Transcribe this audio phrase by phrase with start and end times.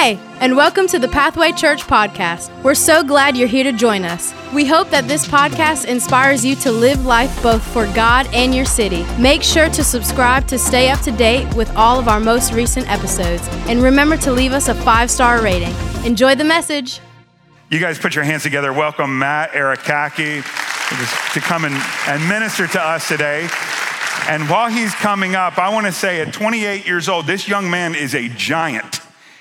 [0.00, 2.52] Hey, and welcome to the Pathway Church podcast.
[2.62, 4.32] We're so glad you're here to join us.
[4.54, 8.64] We hope that this podcast inspires you to live life both for God and your
[8.64, 9.04] city.
[9.18, 12.88] Make sure to subscribe to stay up to date with all of our most recent
[12.88, 13.42] episodes.
[13.66, 15.74] And remember to leave us a five star rating.
[16.04, 17.00] Enjoy the message.
[17.68, 18.72] You guys put your hands together.
[18.72, 20.44] Welcome Matt Arakaki
[21.34, 21.74] to come and,
[22.06, 23.48] and minister to us today.
[24.28, 27.68] And while he's coming up, I want to say at 28 years old, this young
[27.68, 29.00] man is a giant.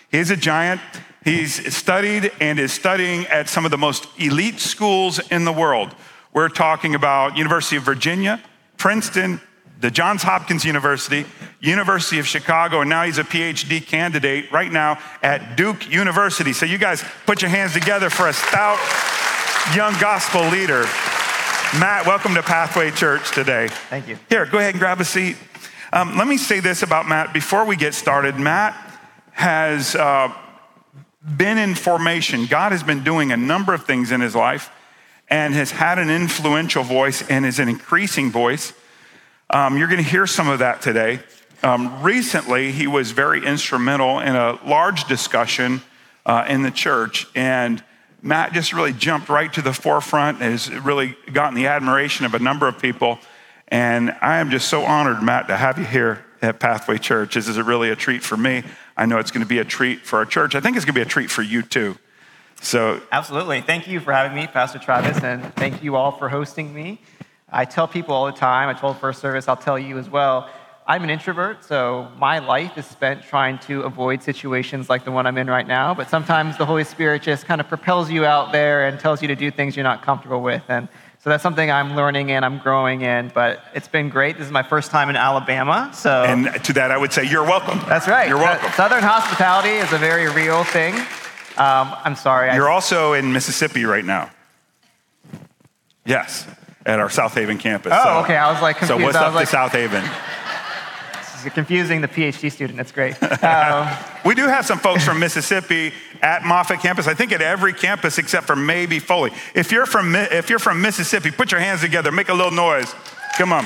[0.10, 0.82] He's a giant.
[1.24, 5.94] He's studied and is studying at some of the most elite schools in the world.
[6.34, 8.42] We're talking about University of Virginia,
[8.78, 9.42] Princeton,
[9.82, 11.26] the Johns Hopkins University,
[11.60, 16.54] University of Chicago, and now he's a PhD candidate right now at Duke University.
[16.54, 18.80] So you guys put your hands together for a stout
[19.76, 20.84] young gospel leader.
[21.80, 23.68] Matt, welcome to Pathway Church today.
[23.90, 24.18] Thank you.
[24.30, 25.36] Here, go ahead and grab a seat.
[25.92, 28.38] Um, let me say this about Matt before we get started.
[28.38, 28.87] Matt
[29.38, 30.34] has uh,
[31.38, 32.48] been in formation.
[32.48, 34.72] God has been doing a number of things in his life
[35.30, 38.74] and has had an influential voice and is an increasing voice.
[39.52, 41.20] Um, you're going to hear some of that today.
[41.62, 45.84] Um, recently, he was very instrumental in a large discussion
[46.26, 47.84] uh, in the church, and
[48.24, 52.34] Matt just really jumped right to the forefront and has really gotten the admiration of
[52.34, 53.20] a number of people.
[53.68, 57.36] And I am just so honored, Matt, to have you here at Pathway Church.
[57.36, 58.64] This is really a treat for me.
[58.96, 60.56] I know it's going to be a treat for our church.
[60.56, 61.98] I think it's going to be a treat for you too.
[62.62, 63.62] So, absolutely.
[63.62, 67.00] Thank you for having me, Pastor Travis, and thank you all for hosting me.
[67.50, 70.50] I tell people all the time, I told First Service, I'll tell you as well.
[70.90, 75.28] I'm an introvert, so my life is spent trying to avoid situations like the one
[75.28, 75.94] I'm in right now.
[75.94, 79.28] But sometimes the Holy Spirit just kind of propels you out there and tells you
[79.28, 80.64] to do things you're not comfortable with.
[80.70, 80.88] And
[81.28, 84.38] so that's something I'm learning and I'm growing in, but it's been great.
[84.38, 86.24] This is my first time in Alabama, so.
[86.24, 87.82] And to that, I would say, you're welcome.
[87.86, 88.30] That's right.
[88.30, 88.72] You're welcome.
[88.72, 90.94] Southern hospitality is a very real thing.
[91.58, 92.54] Um, I'm sorry.
[92.56, 92.74] You're I...
[92.74, 94.32] also in Mississippi right now.
[96.06, 96.48] Yes,
[96.86, 97.92] at our South Haven campus.
[97.94, 98.38] Oh, so, okay.
[98.38, 99.02] I was like confused.
[99.02, 99.48] So what's up like...
[99.48, 100.06] to South Haven?
[101.54, 102.78] Confusing the PhD student.
[102.78, 103.16] That's great.
[103.48, 103.88] Um,
[104.26, 107.08] we do have some folks from Mississippi at Moffat campus.
[107.08, 109.32] I think at every campus except for maybe Foley.
[109.54, 112.12] If you're from if you're from Mississippi, put your hands together.
[112.12, 112.94] Make a little noise.
[113.38, 113.66] Come on.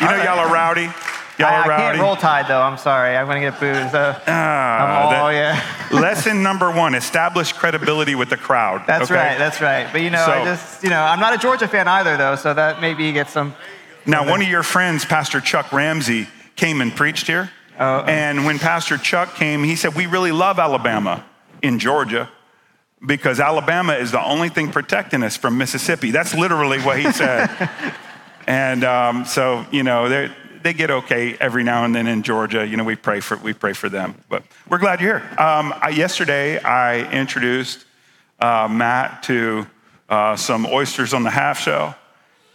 [0.00, 0.88] You know y'all are rowdy.
[1.38, 1.82] Y'all I, are rowdy.
[1.82, 2.60] I can't roll tide though.
[2.60, 3.16] I'm sorry.
[3.16, 3.90] I'm gonna get booed.
[3.90, 5.88] So all, that, yeah.
[6.00, 8.84] lesson number one: establish credibility with the crowd.
[8.86, 9.14] That's okay?
[9.14, 9.38] right.
[9.38, 9.88] That's right.
[9.92, 12.36] But you know, so, I just you know, I'm not a Georgia fan either though,
[12.36, 13.54] so that maybe gets some.
[14.04, 17.50] Now, one of your friends, Pastor Chuck Ramsey came and preached here.
[17.78, 21.24] Uh, and when Pastor Chuck came, he said, We really love Alabama
[21.62, 22.30] in Georgia
[23.04, 26.10] because Alabama is the only thing protecting us from Mississippi.
[26.10, 27.50] That's literally what he said.
[28.46, 30.28] and um, so, you know,
[30.62, 32.66] they get okay every now and then in Georgia.
[32.66, 34.14] You know, we pray for, we pray for them.
[34.28, 35.28] But we're glad you're here.
[35.38, 37.84] Um, I, yesterday, I introduced
[38.38, 39.66] uh, Matt to
[40.08, 41.96] uh, some oysters on the half shell,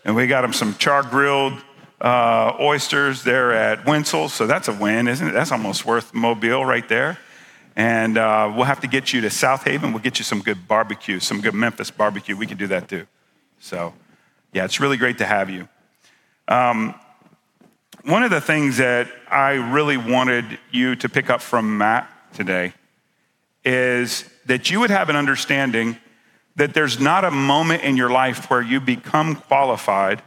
[0.06, 1.54] and we got him some char grilled
[2.00, 5.32] uh, oysters there at Wintzell, so that's a win, isn't it?
[5.32, 7.18] That's almost worth Mobile right there.
[7.76, 9.94] And uh, we'll have to get you to South Haven.
[9.94, 12.36] We'll get you some good barbecue, some good Memphis barbecue.
[12.36, 13.06] We can do that too.
[13.60, 13.94] So,
[14.54, 15.68] yeah, it's really great to have you.
[16.48, 16.96] Um,
[18.04, 22.74] one of the things that I really wanted you to pick up from Matt today
[23.66, 25.98] is that you would have an understanding
[26.56, 30.22] that there's not a moment in your life where you become qualified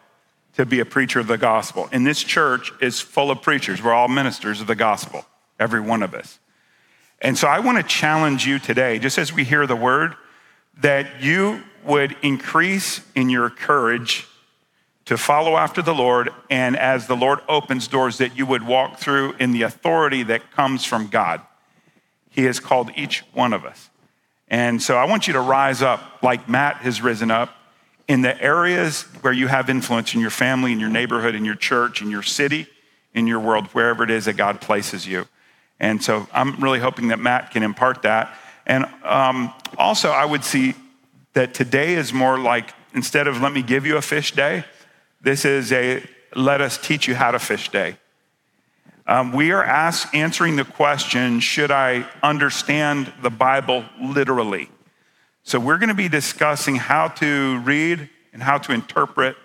[0.60, 1.88] to be a preacher of the gospel.
[1.90, 3.82] And this church is full of preachers.
[3.82, 5.24] We're all ministers of the gospel,
[5.58, 6.38] every one of us.
[7.22, 10.14] And so I want to challenge you today, just as we hear the word,
[10.82, 14.26] that you would increase in your courage
[15.06, 18.98] to follow after the Lord, and as the Lord opens doors, that you would walk
[18.98, 21.40] through in the authority that comes from God.
[22.28, 23.88] He has called each one of us.
[24.48, 27.56] And so I want you to rise up like Matt has risen up
[28.10, 31.54] in the areas where you have influence in your family, in your neighborhood, in your
[31.54, 32.66] church, in your city,
[33.14, 35.28] in your world, wherever it is that God places you.
[35.78, 38.34] And so I'm really hoping that Matt can impart that.
[38.66, 40.74] And um, also, I would see
[41.34, 44.64] that today is more like instead of let me give you a fish day,
[45.20, 46.02] this is a
[46.34, 47.96] let us teach you how to fish day.
[49.06, 49.62] Um, we are
[50.12, 54.68] answering the question should I understand the Bible literally?
[55.42, 59.36] So, we're going to be discussing how to read and how to interpret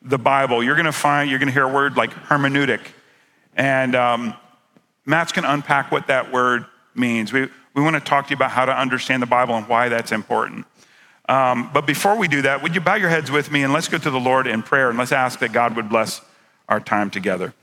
[0.00, 0.62] the Bible.
[0.62, 2.80] You're going to find, you're going to hear a word like hermeneutic.
[3.54, 4.34] And um,
[5.04, 7.32] Matt's going to unpack what that word means.
[7.32, 9.88] We, we want to talk to you about how to understand the Bible and why
[9.88, 10.66] that's important.
[11.28, 13.88] Um, but before we do that, would you bow your heads with me and let's
[13.88, 16.20] go to the Lord in prayer and let's ask that God would bless
[16.68, 17.54] our time together.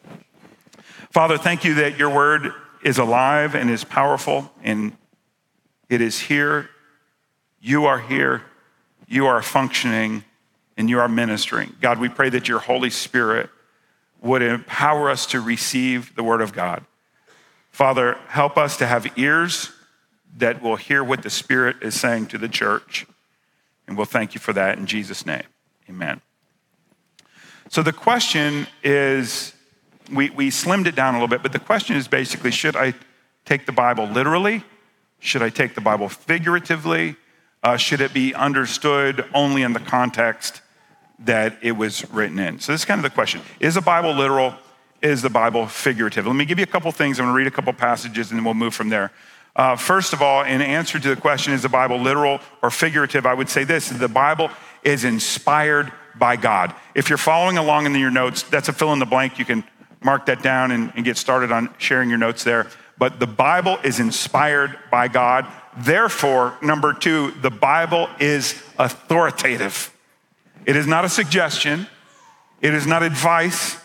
[1.12, 2.54] Father, thank you that your word
[2.84, 4.94] is alive and is powerful and
[5.90, 6.70] It is here.
[7.62, 8.44] You are here.
[9.08, 10.24] You are functioning
[10.78, 11.76] and you are ministering.
[11.82, 13.50] God, we pray that your Holy Spirit
[14.22, 16.86] would empower us to receive the word of God.
[17.72, 19.72] Father, help us to have ears
[20.38, 23.06] that will hear what the Spirit is saying to the church.
[23.88, 25.44] And we'll thank you for that in Jesus' name.
[25.90, 26.22] Amen.
[27.70, 29.54] So the question is
[30.12, 32.94] we, we slimmed it down a little bit, but the question is basically should I
[33.46, 34.64] take the Bible literally?
[35.20, 37.16] Should I take the Bible figuratively?
[37.62, 40.62] Uh, should it be understood only in the context
[41.20, 42.60] that it was written in?
[42.60, 44.54] So, this is kind of the question Is the Bible literal?
[45.02, 46.26] Is the Bible figurative?
[46.28, 47.20] Let me give you a couple things.
[47.20, 49.12] I'm going to read a couple passages and then we'll move from there.
[49.56, 53.26] Uh, first of all, in answer to the question, is the Bible literal or figurative?
[53.26, 54.50] I would say this the Bible
[54.84, 56.74] is inspired by God.
[56.96, 59.40] If you're following along in your notes, that's a fill in the blank.
[59.40, 59.64] You can
[60.02, 62.68] mark that down and, and get started on sharing your notes there.
[62.98, 65.48] But the Bible is inspired by God.
[65.80, 69.96] Therefore, number two, the Bible is authoritative.
[70.66, 71.88] It is not a suggestion,
[72.62, 73.78] it is not advice,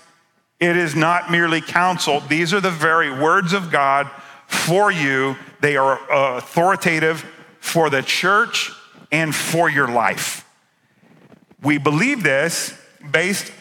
[0.58, 2.20] it is not merely counsel.
[2.20, 4.10] These are the very words of God
[4.46, 5.36] for you.
[5.60, 7.24] They are uh, authoritative
[7.60, 8.70] for the church
[9.12, 10.46] and for your life.
[11.62, 12.76] We believe this
[13.10, 13.52] based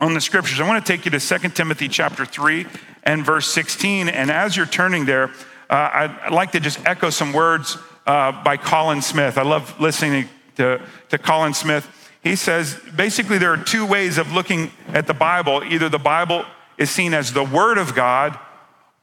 [0.00, 0.60] on the scriptures.
[0.60, 2.66] I want to take you to 2 Timothy chapter 3
[3.02, 4.08] and verse 16.
[4.08, 5.30] And as you're turning there,
[5.70, 9.38] uh, I'd, like to just echo some words uh, by Colin Smith.
[9.38, 11.88] I love listening to, to Colin Smith.
[12.22, 15.62] He says basically there are two ways of looking at the Bible.
[15.64, 16.44] Either the Bible
[16.76, 18.38] is seen as the Word of God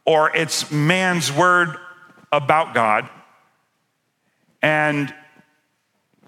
[0.04, 1.76] or it's man's word
[2.32, 3.10] about God.
[4.62, 5.14] And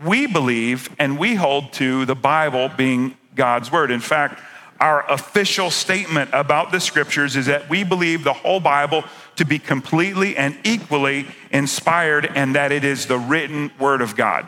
[0.06, 3.92] we believe and we hold to the Bible being God's word.
[3.92, 4.42] In fact,
[4.80, 9.04] our official statement about the scriptures is that we believe the whole Bible
[9.36, 14.48] to be completely and equally inspired and that it is the written word of God.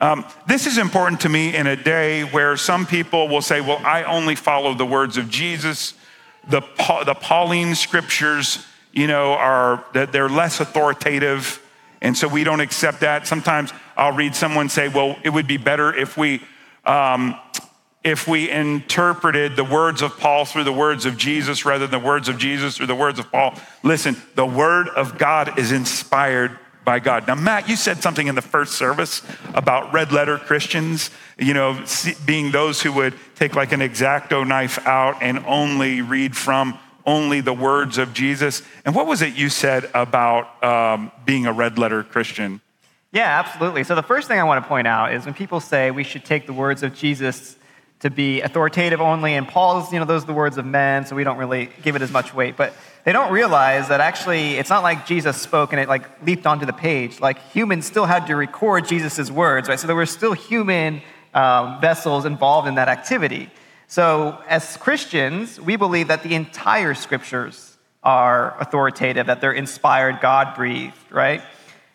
[0.00, 3.80] Um, this is important to me in a day where some people will say, Well,
[3.84, 5.94] I only follow the words of Jesus.
[6.50, 6.60] The,
[7.06, 11.64] the Pauline scriptures, you know, are they're less authoritative.
[12.00, 13.28] And so we don't accept that.
[13.28, 16.42] Sometimes I'll read someone say, Well, it would be better if we
[16.84, 17.38] um,
[18.04, 22.06] if we interpreted the words of Paul through the words of Jesus rather than the
[22.06, 23.54] words of Jesus through the words of Paul.
[23.82, 27.28] Listen, the word of God is inspired by God.
[27.28, 29.22] Now, Matt, you said something in the first service
[29.54, 31.80] about red letter Christians, you know,
[32.26, 37.40] being those who would take like an X-Acto knife out and only read from only
[37.40, 38.62] the words of Jesus.
[38.84, 42.60] And what was it you said about um, being a red letter Christian?
[43.12, 43.84] Yeah, absolutely.
[43.84, 46.24] So, the first thing I want to point out is when people say we should
[46.24, 47.56] take the words of Jesus
[48.02, 49.34] to be authoritative only.
[49.34, 51.96] And Paul's, you know, those are the words of men, so we don't really give
[51.96, 52.56] it as much weight.
[52.56, 56.46] But they don't realize that actually it's not like Jesus spoke and it like leaped
[56.46, 57.20] onto the page.
[57.20, 59.78] Like humans still had to record Jesus' words, right?
[59.78, 61.00] So there were still human
[61.32, 63.50] um, vessels involved in that activity.
[63.86, 70.56] So as Christians, we believe that the entire scriptures are authoritative, that they're inspired, God
[70.56, 71.42] breathed, right?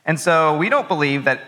[0.05, 1.41] And so we don't believe that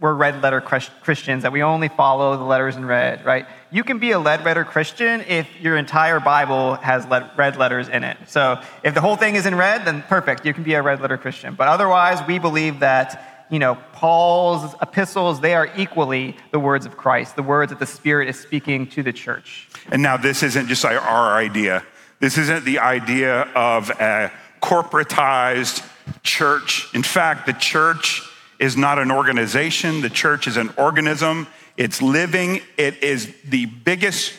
[0.00, 3.46] we're red letter Christians, that we only follow the letters in red, right?
[3.70, 7.04] You can be a red letter Christian if your entire Bible has
[7.36, 8.16] red letters in it.
[8.26, 11.02] So if the whole thing is in red, then perfect, you can be a red
[11.02, 11.54] letter Christian.
[11.54, 16.96] But otherwise, we believe that, you know, Paul's epistles, they are equally the words of
[16.96, 19.68] Christ, the words that the Spirit is speaking to the church.
[19.92, 21.84] And now this isn't just our idea.
[22.20, 24.32] This isn't the idea of a
[24.62, 25.86] corporatized
[26.22, 26.88] church.
[26.94, 28.22] In fact, the church
[28.58, 31.46] is not an organization, the church is an organism.
[31.78, 34.34] It's living, it is the biggest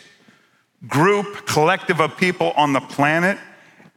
[0.89, 3.37] group, collective of people on the planet.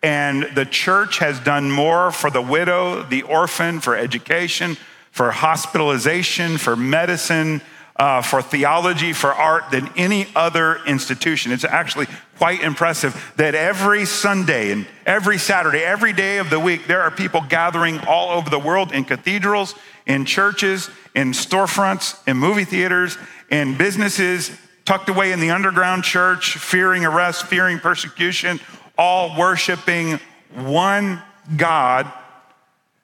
[0.01, 4.77] And the church has done more for the widow, the orphan, for education,
[5.11, 7.61] for hospitalization, for medicine,
[7.97, 11.53] uh, for theology, for art than any other institution.
[11.53, 12.07] It's actually
[12.39, 17.11] quite impressive that every Sunday and every Saturday, every day of the week, there are
[17.11, 19.75] people gathering all over the world in cathedrals,
[20.07, 23.19] in churches, in storefronts, in movie theaters,
[23.51, 24.51] in businesses,
[24.85, 28.59] tucked away in the underground church, fearing arrest, fearing persecution,
[28.99, 30.19] all worshiping
[30.55, 31.23] one
[31.57, 32.11] God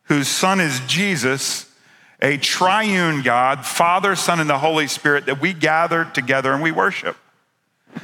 [0.05, 1.68] whose son is Jesus,
[2.21, 6.73] a triune God, Father, Son, and the Holy Spirit, that we gather together and we
[6.73, 7.17] worship.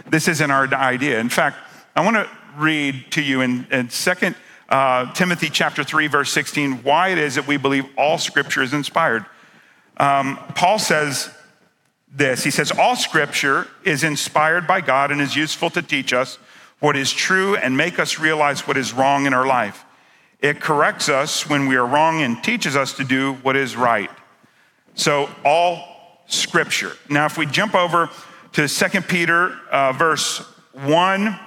[0.09, 1.19] This isn't our idea.
[1.21, 1.59] In fact,
[1.97, 4.35] I want to read to you in, in 2
[4.69, 8.73] uh, Timothy chapter 3, verse 16, why it is that we believe all scripture is
[8.73, 9.27] inspired.
[9.97, 11.31] Um, Paul says
[12.11, 16.39] this He says, All scripture is inspired by God and is useful to teach us
[16.81, 19.84] what is true and make us realize what is wrong in our life.
[20.45, 24.11] It corrects us when we are wrong and teaches us to do what is right.
[24.93, 26.93] So, all scripture.
[27.09, 28.11] Now, if we jump over
[28.53, 30.41] to 2 Peter, uh, verse
[30.73, 31.41] 1,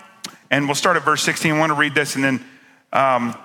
[0.50, 1.54] and we'll start at verse 16.
[1.54, 2.46] I want to read this, and then
[2.92, 3.38] um,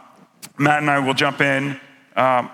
[0.56, 1.78] Matt and I will jump in.
[2.16, 2.50] Um,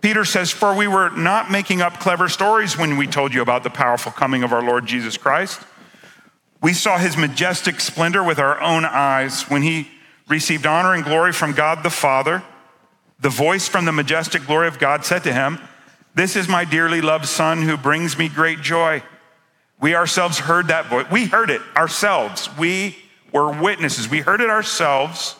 [0.00, 3.62] Peter says, For we were not making up clever stories when we told you about
[3.62, 5.60] the powerful coming of our Lord Jesus Christ.
[6.60, 9.86] We saw his majestic splendor with our own eyes when he
[10.28, 12.42] received honor and glory from God the Father.
[13.20, 15.58] The voice from the majestic glory of God said to him,
[16.14, 19.02] This is my dearly loved Son who brings me great joy.
[19.80, 21.06] We ourselves heard that voice.
[21.10, 22.48] We heard it ourselves.
[22.58, 22.96] We
[23.32, 24.08] were witnesses.
[24.08, 25.36] We heard it ourselves.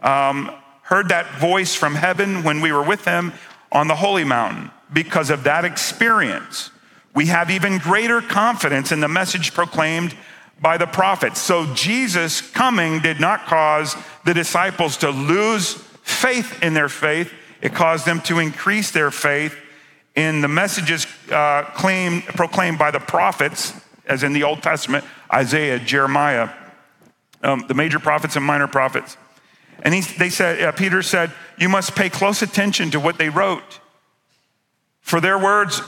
[0.00, 0.50] Um,
[0.82, 3.32] heard that voice from heaven when we were with him
[3.72, 4.70] on the holy mountain.
[4.92, 6.70] Because of that experience,
[7.14, 10.14] we have even greater confidence in the message proclaimed
[10.64, 11.42] by the prophets.
[11.42, 13.94] So Jesus coming did not cause
[14.24, 17.30] the disciples to lose faith in their faith,
[17.60, 19.54] it caused them to increase their faith
[20.14, 23.74] in the messages uh, claimed, proclaimed by the prophets,
[24.06, 26.48] as in the Old Testament Isaiah, Jeremiah,
[27.42, 29.18] um, the major prophets and minor prophets.
[29.82, 33.28] And he, they said, uh, Peter said, You must pay close attention to what they
[33.28, 33.80] wrote.
[35.00, 35.82] For their words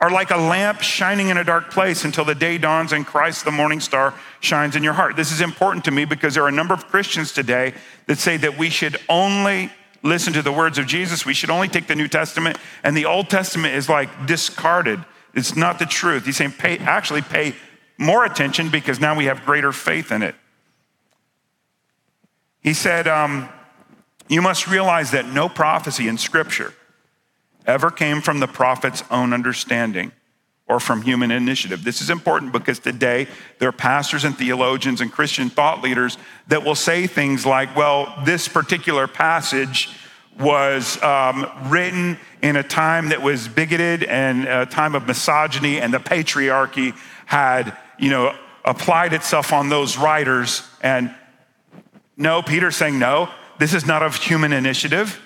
[0.00, 3.44] are like a lamp shining in a dark place until the day dawns and Christ,
[3.44, 5.16] the morning star, shines in your heart.
[5.16, 7.74] This is important to me because there are a number of Christians today
[8.06, 9.72] that say that we should only
[10.04, 11.26] listen to the words of Jesus.
[11.26, 15.04] We should only take the New Testament, and the Old Testament is like discarded.
[15.34, 16.24] It's not the truth.
[16.26, 17.54] He's saying, pay, actually, pay
[17.98, 20.36] more attention because now we have greater faith in it.
[22.60, 23.48] He said, um,
[24.28, 26.72] You must realize that no prophecy in Scripture
[27.68, 30.10] ever came from the prophet's own understanding
[30.66, 31.84] or from human initiative.
[31.84, 36.64] This is important because today there are pastors and theologians and Christian thought leaders that
[36.64, 39.90] will say things like, well, this particular passage
[40.38, 45.92] was um, written in a time that was bigoted and a time of misogyny, and
[45.92, 46.96] the patriarchy
[47.26, 48.34] had, you know,
[48.64, 50.62] applied itself on those writers.
[50.80, 51.12] And
[52.16, 55.20] no, Peter's saying, no, this is not of human initiative.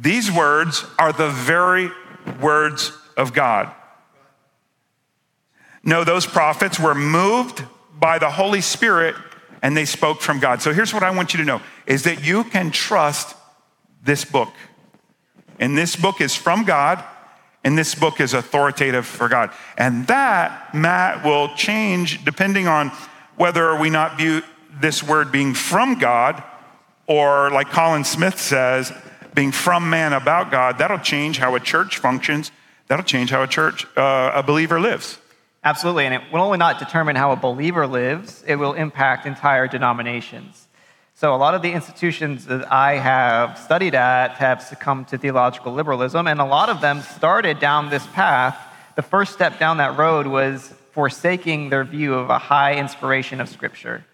[0.00, 1.90] These words are the very
[2.40, 3.72] words of God.
[5.82, 7.64] No, those prophets were moved
[7.98, 9.14] by the Holy Spirit
[9.62, 10.60] and they spoke from God.
[10.60, 13.36] So here's what I want you to know is that you can trust
[14.02, 14.52] this book.
[15.58, 17.02] And this book is from God,
[17.64, 19.50] and this book is authoritative for God.
[19.78, 22.92] And that, Matt, will change depending on
[23.36, 24.42] whether we not view
[24.80, 26.42] this word being from God,
[27.06, 28.92] or like Colin Smith says,
[29.36, 32.50] being from man about God, that'll change how a church functions.
[32.88, 35.18] That'll change how a church, uh, a believer lives.
[35.62, 39.68] Absolutely, and it will only not determine how a believer lives, it will impact entire
[39.68, 40.66] denominations.
[41.14, 45.72] So, a lot of the institutions that I have studied at have succumbed to theological
[45.72, 48.56] liberalism, and a lot of them started down this path.
[48.96, 53.48] The first step down that road was forsaking their view of a high inspiration of
[53.48, 54.04] Scripture.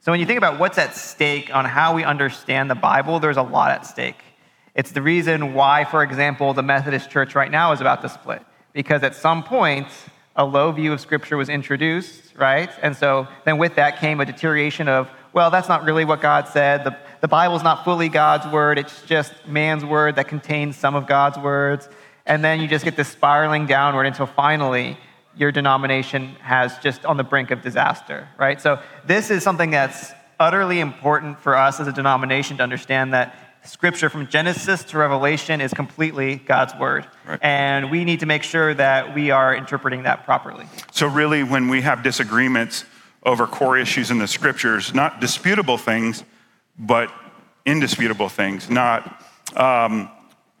[0.00, 3.36] So when you think about what's at stake on how we understand the Bible, there's
[3.36, 4.22] a lot at stake.
[4.74, 8.42] It's the reason why, for example, the Methodist Church right now is about to split.
[8.72, 9.86] Because at some point,
[10.36, 12.70] a low view of Scripture was introduced, right?
[12.82, 16.48] And so then with that came a deterioration of, well, that's not really what God
[16.48, 16.82] said.
[16.84, 21.06] The, the Bible's not fully God's word, it's just man's word that contains some of
[21.06, 21.88] God's words.
[22.26, 24.96] And then you just get this spiraling downward until finally
[25.36, 28.60] your denomination has just on the brink of disaster, right?
[28.60, 33.36] So this is something that's utterly important for us as a denomination to understand that
[33.64, 37.06] scripture from Genesis to Revelation is completely God's word.
[37.26, 37.38] Right.
[37.42, 40.66] And we need to make sure that we are interpreting that properly.
[40.92, 42.84] So, really, when we have disagreements
[43.24, 46.24] over core issues in the scriptures, not disputable things,
[46.78, 47.12] but
[47.64, 49.22] indisputable things, not
[49.56, 50.10] um,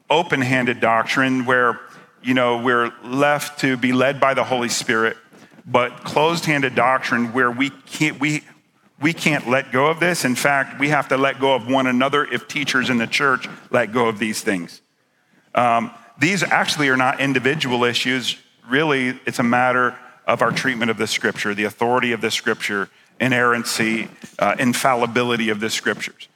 [0.08, 1.80] open handed doctrine where
[2.24, 5.16] you know, we're left to be led by the Holy Spirit,
[5.66, 8.42] but closed-handed doctrine where we can't we
[9.00, 10.24] we can't let go of this.
[10.24, 13.48] In fact, we have to let go of one another if teachers in the church
[13.70, 14.80] let go of these things.
[15.54, 18.36] Um, these actually are not individual issues.
[18.68, 19.96] Really, it's a matter
[20.26, 22.88] of our treatment of the scripture, the authority of the scripture,
[23.20, 24.08] inerrancy,
[24.38, 26.28] uh, infallibility of the scriptures.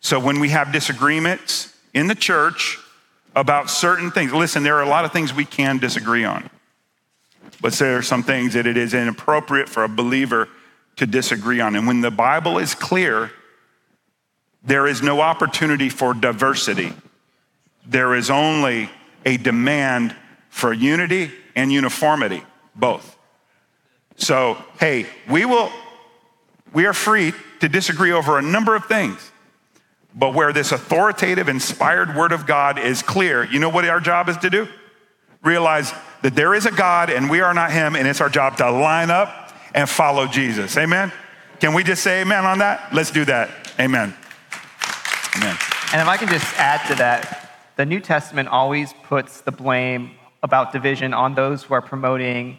[0.00, 2.78] So when we have disagreements in the church,
[3.36, 4.32] about certain things.
[4.32, 6.48] Listen, there are a lot of things we can disagree on,
[7.60, 10.48] but there are some things that it is inappropriate for a believer
[10.96, 11.76] to disagree on.
[11.76, 13.30] And when the Bible is clear,
[14.64, 16.92] there is no opportunity for diversity.
[17.86, 18.90] There is only
[19.24, 20.14] a demand
[20.48, 22.42] for unity and uniformity,
[22.74, 23.16] both.
[24.16, 25.70] So, hey, we will,
[26.72, 29.30] we are free to disagree over a number of things.
[30.14, 34.30] But where this authoritative, inspired word of God is clear, you know what our job
[34.30, 34.66] is to do?
[35.42, 38.56] Realize that there is a God and we are not him, and it's our job
[38.56, 39.45] to line up
[39.76, 40.76] and follow Jesus.
[40.76, 41.12] Amen?
[41.60, 42.92] Can we just say amen on that?
[42.92, 43.50] Let's do that.
[43.78, 44.14] Amen.
[45.36, 45.56] Amen.
[45.92, 50.12] And if I can just add to that, the New Testament always puts the blame
[50.42, 52.58] about division on those who are promoting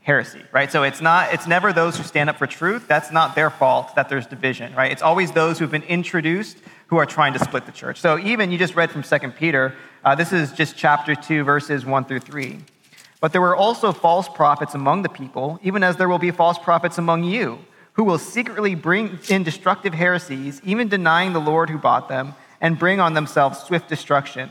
[0.00, 0.70] heresy, right?
[0.70, 2.86] So it's not, it's never those who stand up for truth.
[2.86, 4.92] That's not their fault that there's division, right?
[4.92, 6.58] It's always those who've been introduced
[6.88, 8.00] who are trying to split the church.
[8.00, 11.84] So even you just read from 2 Peter, uh, this is just chapter 2, verses
[11.84, 12.58] 1 through 3.
[13.20, 16.58] But there were also false prophets among the people, even as there will be false
[16.58, 17.58] prophets among you,
[17.94, 22.78] who will secretly bring in destructive heresies, even denying the Lord who bought them, and
[22.78, 24.50] bring on themselves swift destruction.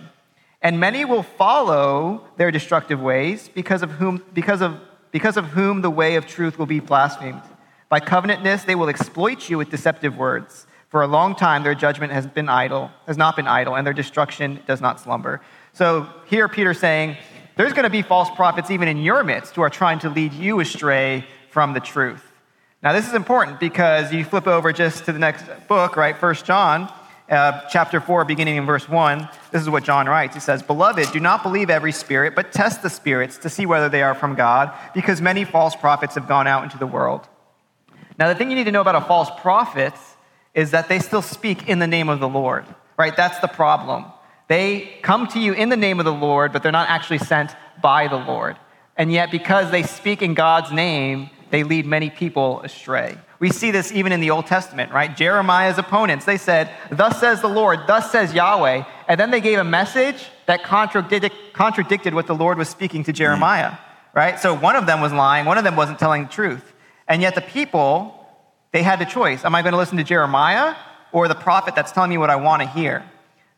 [0.62, 4.80] And many will follow their destructive ways, because of whom, because of
[5.12, 7.42] because of whom the way of truth will be blasphemed.
[7.88, 10.68] By covenantness, they will exploit you with deceptive words.
[10.90, 13.94] For a long time, their judgment has been idle, has not been idle, and their
[13.94, 15.40] destruction does not slumber.
[15.72, 17.16] So here, Peter's saying,
[17.56, 20.34] there's going to be false prophets even in your midst who are trying to lead
[20.34, 22.22] you astray from the truth.
[22.84, 26.16] Now, this is important because you flip over just to the next book, right?
[26.16, 26.92] First John,
[27.30, 29.28] uh, chapter 4, beginning in verse 1.
[29.52, 30.36] This is what John writes.
[30.36, 33.90] He says, Beloved, do not believe every spirit, but test the spirits to see whether
[33.90, 37.28] they are from God, because many false prophets have gone out into the world.
[38.20, 39.94] Now, the thing you need to know about a false prophet
[40.54, 42.66] is that they still speak in the name of the Lord,
[42.98, 43.16] right?
[43.16, 44.06] That's the problem.
[44.48, 47.56] They come to you in the name of the Lord, but they're not actually sent
[47.82, 48.58] by the Lord.
[48.98, 53.18] And yet, because they speak in God's name, they lead many people astray.
[53.40, 55.16] We see this even in the Old Testament, right?
[55.16, 58.84] Jeremiah's opponents, they said, Thus says the Lord, thus says Yahweh.
[59.08, 63.78] And then they gave a message that contradicted, what the Lord was speaking to Jeremiah,
[64.14, 64.40] right?
[64.40, 66.74] So one of them was lying, one of them wasn't telling the truth.
[67.08, 68.26] And yet the people,
[68.72, 69.44] they had the choice.
[69.44, 70.76] Am I going to listen to Jeremiah
[71.12, 73.04] or the prophet that's telling me what I want to hear?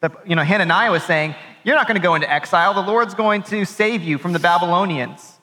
[0.02, 2.74] The, you know, Hananiah was saying, You're not going to go into exile.
[2.74, 5.34] The Lord's going to save you from the Babylonians.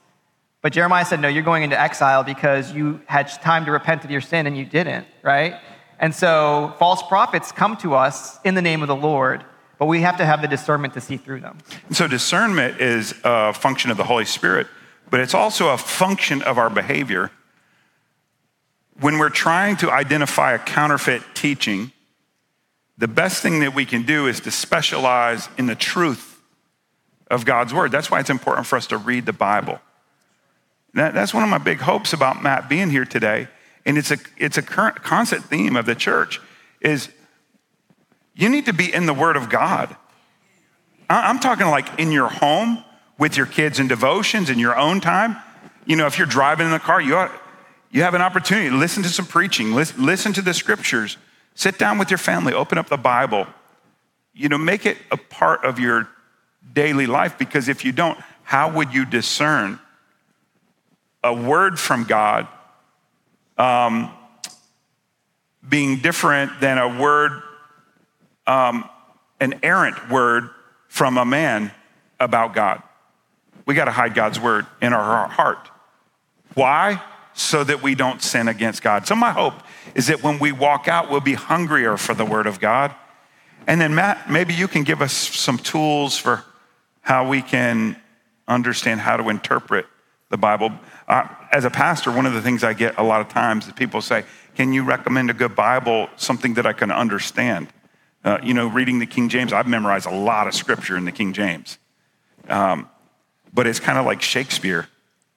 [0.63, 4.11] But Jeremiah said, No, you're going into exile because you had time to repent of
[4.11, 5.61] your sin and you didn't, right?
[5.99, 9.45] And so false prophets come to us in the name of the Lord,
[9.79, 11.59] but we have to have the discernment to see through them.
[11.91, 14.67] So discernment is a function of the Holy Spirit,
[15.11, 17.31] but it's also a function of our behavior.
[19.01, 21.93] When we're trying to identify a counterfeit teaching,
[22.97, 26.41] the best thing that we can do is to specialize in the truth
[27.31, 27.91] of God's word.
[27.91, 29.81] That's why it's important for us to read the Bible.
[30.95, 33.49] That, that's one of my big hopes about Matt being here today.
[33.85, 36.41] And it's a, it's a current constant theme of the church
[36.81, 37.09] is
[38.35, 39.95] you need to be in the word of God.
[41.11, 42.83] I'm talking like in your home
[43.19, 45.37] with your kids in devotions in your own time.
[45.85, 47.33] You know, if you're driving in the car, you, ought,
[47.91, 51.17] you have an opportunity to listen to some preaching, listen, listen to the scriptures,
[51.55, 53.47] sit down with your family, open up the Bible.
[54.33, 56.09] You know, make it a part of your
[56.73, 59.79] daily life because if you don't, how would you discern
[61.23, 62.47] a word from God
[63.57, 64.13] um,
[65.67, 67.33] being different than a word,
[68.47, 68.89] um,
[69.41, 70.51] an errant word
[70.89, 71.73] from a man
[72.21, 72.83] about God.
[73.67, 75.71] We got to hide God's word in our heart.
[76.55, 77.03] Why?
[77.33, 79.07] So that we don't sin against God.
[79.07, 79.55] So, my hope
[79.95, 82.95] is that when we walk out, we'll be hungrier for the word of God.
[83.67, 86.45] And then, Matt, maybe you can give us some tools for
[87.01, 87.97] how we can
[88.47, 89.87] understand how to interpret
[90.31, 90.73] the Bible.
[91.07, 93.73] Uh, as a pastor, one of the things I get a lot of times is
[93.73, 97.69] people say, Can you recommend a good Bible, something that I can understand?
[98.25, 101.13] Uh, you know, reading the King James, I've memorized a lot of scripture in the
[101.13, 101.79] King James.
[102.49, 102.89] Um,
[103.53, 104.89] but it's kind of like Shakespeare.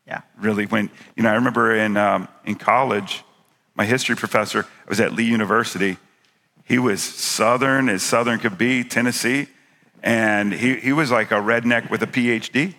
[0.08, 0.22] Yeah.
[0.40, 3.24] Really, when, you know, I remember in, um, in college,
[3.78, 5.98] my history professor, was at Lee University.
[6.66, 9.48] He was Southern as Southern could be, Tennessee.
[10.04, 12.74] And he, he was like a redneck with a PhD.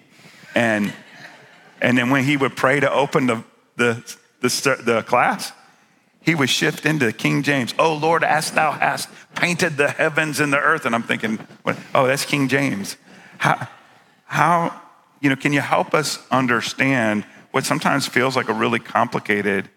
[0.54, 0.92] And
[1.80, 3.44] and then when he would pray to open the,
[3.76, 5.52] the, the, the class,
[6.20, 7.74] he would shift into King James.
[7.78, 10.84] Oh Lord, as thou hast painted the heavens and the earth.
[10.84, 11.38] And I'm thinking,
[11.94, 12.96] oh, that's King James.
[13.38, 13.68] How,
[14.24, 14.82] how,
[15.20, 19.70] you know, can you help us understand what sometimes feels like a really complicated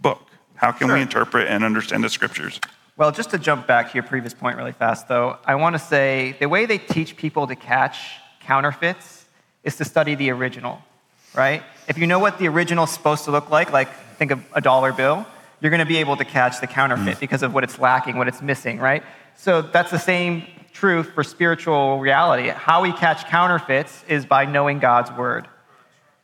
[0.00, 0.27] book?
[0.58, 0.96] How can sure.
[0.96, 2.60] we interpret and understand the scriptures?
[2.96, 5.78] Well, just to jump back to your previous point really fast, though, I want to
[5.78, 7.98] say the way they teach people to catch
[8.40, 9.24] counterfeits
[9.64, 10.82] is to study the original
[11.34, 11.62] right?
[11.88, 14.60] If you know what the original is supposed to look like, like think of a
[14.60, 15.26] dollar bill,
[15.60, 17.20] you're going to be able to catch the counterfeit mm.
[17.20, 19.02] because of what it's lacking, what it's missing, right?
[19.36, 22.48] So that's the same truth for spiritual reality.
[22.48, 25.48] How we catch counterfeits is by knowing God's word.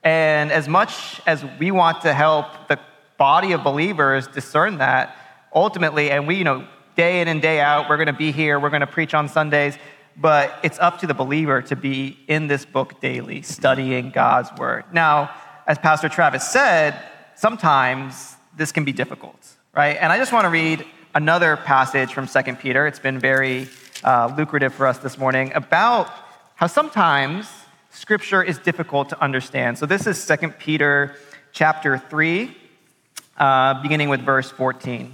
[0.03, 2.79] And as much as we want to help the
[3.17, 5.17] body of believers discern that,
[5.55, 8.59] ultimately, and we, you know, day in and day out, we're going to be here,
[8.59, 9.77] we're going to preach on Sundays,
[10.17, 14.85] but it's up to the believer to be in this book daily, studying God's word.
[14.93, 15.31] Now,
[15.67, 17.01] as Pastor Travis said,
[17.35, 19.37] sometimes this can be difficult,
[19.75, 19.97] right?
[20.01, 22.87] And I just want to read another passage from 2 Peter.
[22.87, 23.69] It's been very
[24.03, 26.11] uh, lucrative for us this morning about
[26.57, 27.49] how sometimes
[27.91, 29.79] scripture is difficult to understand.
[29.79, 31.17] So this is 2 Peter
[31.53, 32.57] chapter 3,
[33.37, 35.13] uh, beginning with verse 14.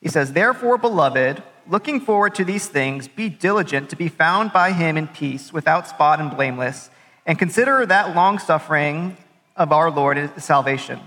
[0.00, 4.72] He says, Therefore, beloved, looking forward to these things, be diligent to be found by
[4.72, 6.90] him in peace, without spot and blameless,
[7.26, 9.16] and consider that long suffering
[9.56, 11.00] of our Lord is salvation.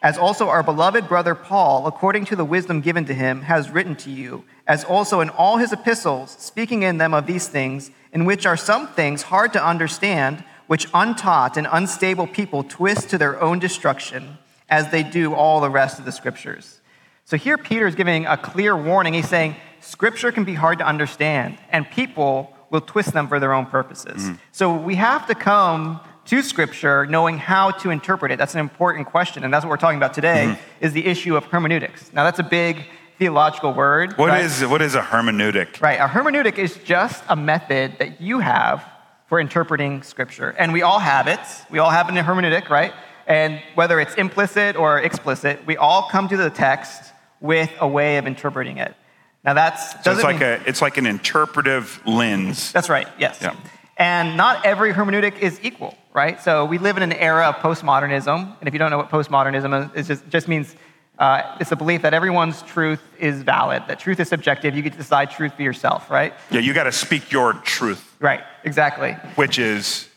[0.00, 3.96] As also our beloved brother Paul, according to the wisdom given to him, has written
[3.96, 8.24] to you, as also in all his epistles, speaking in them of these things, in
[8.24, 13.40] which are some things hard to understand, which untaught and unstable people twist to their
[13.40, 14.38] own destruction,
[14.68, 16.80] as they do all the rest of the scriptures.
[17.24, 19.14] So here Peter is giving a clear warning.
[19.14, 23.52] He's saying, Scripture can be hard to understand, and people will twist them for their
[23.52, 24.22] own purposes.
[24.22, 24.34] Mm-hmm.
[24.52, 28.38] So we have to come to Scripture knowing how to interpret it.
[28.38, 30.84] That's an important question, and that's what we're talking about today, mm-hmm.
[30.84, 32.12] is the issue of hermeneutics.
[32.12, 32.84] Now, that's a big
[33.18, 34.12] theological word.
[34.16, 34.44] What right?
[34.44, 35.80] is what is a hermeneutic?
[35.80, 38.84] Right, a hermeneutic is just a method that you have
[39.26, 41.40] for interpreting Scripture, and we all have it.
[41.70, 42.92] We all have a hermeneutic, right?
[43.28, 48.16] And whether it's implicit or explicit, we all come to the text with a way
[48.16, 48.96] of interpreting it.
[49.44, 52.72] Now that's so it's like mean, a it's like an interpretive lens.
[52.72, 53.06] That's right.
[53.18, 53.38] Yes.
[53.40, 53.54] Yeah.
[53.98, 56.40] And not every hermeneutic is equal, right?
[56.40, 59.96] So we live in an era of postmodernism, and if you don't know what postmodernism
[59.96, 60.74] is, it just, just means
[61.18, 64.76] uh, it's a belief that everyone's truth is valid, that truth is subjective.
[64.76, 66.32] You get to decide truth for yourself, right?
[66.50, 68.16] Yeah, you got to speak your truth.
[68.20, 68.42] Right.
[68.64, 69.12] Exactly.
[69.34, 70.08] Which is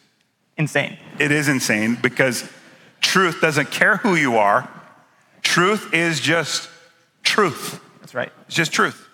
[0.57, 0.97] insane.
[1.19, 2.47] It is insane because
[3.01, 4.69] truth doesn't care who you are.
[5.41, 6.69] Truth is just
[7.23, 7.81] truth.
[7.99, 8.31] That's right.
[8.45, 9.07] It's just truth.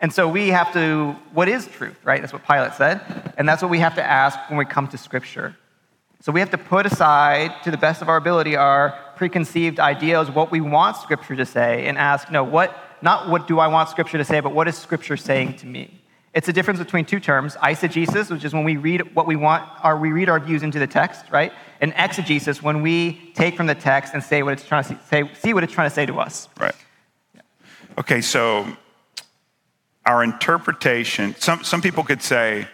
[0.00, 2.20] And so we have to, what is truth, right?
[2.20, 3.32] That's what Pilate said.
[3.36, 5.56] And that's what we have to ask when we come to Scripture.
[6.20, 10.30] So we have to put aside, to the best of our ability, our preconceived ideas,
[10.30, 13.88] what we want Scripture to say, and ask, no, what, not what do I want
[13.88, 16.00] Scripture to say, but what is Scripture saying to me?
[16.34, 19.68] It's a difference between two terms eisegesis, which is when we read what we want,
[19.82, 21.52] or we read our views into the text, right?
[21.80, 25.30] And exegesis, when we take from the text and say what it's trying to say,
[25.34, 26.48] see what it's trying to say to us.
[26.58, 26.74] Right.
[27.96, 28.66] Okay, so
[30.06, 32.66] our interpretation, some, some people could say,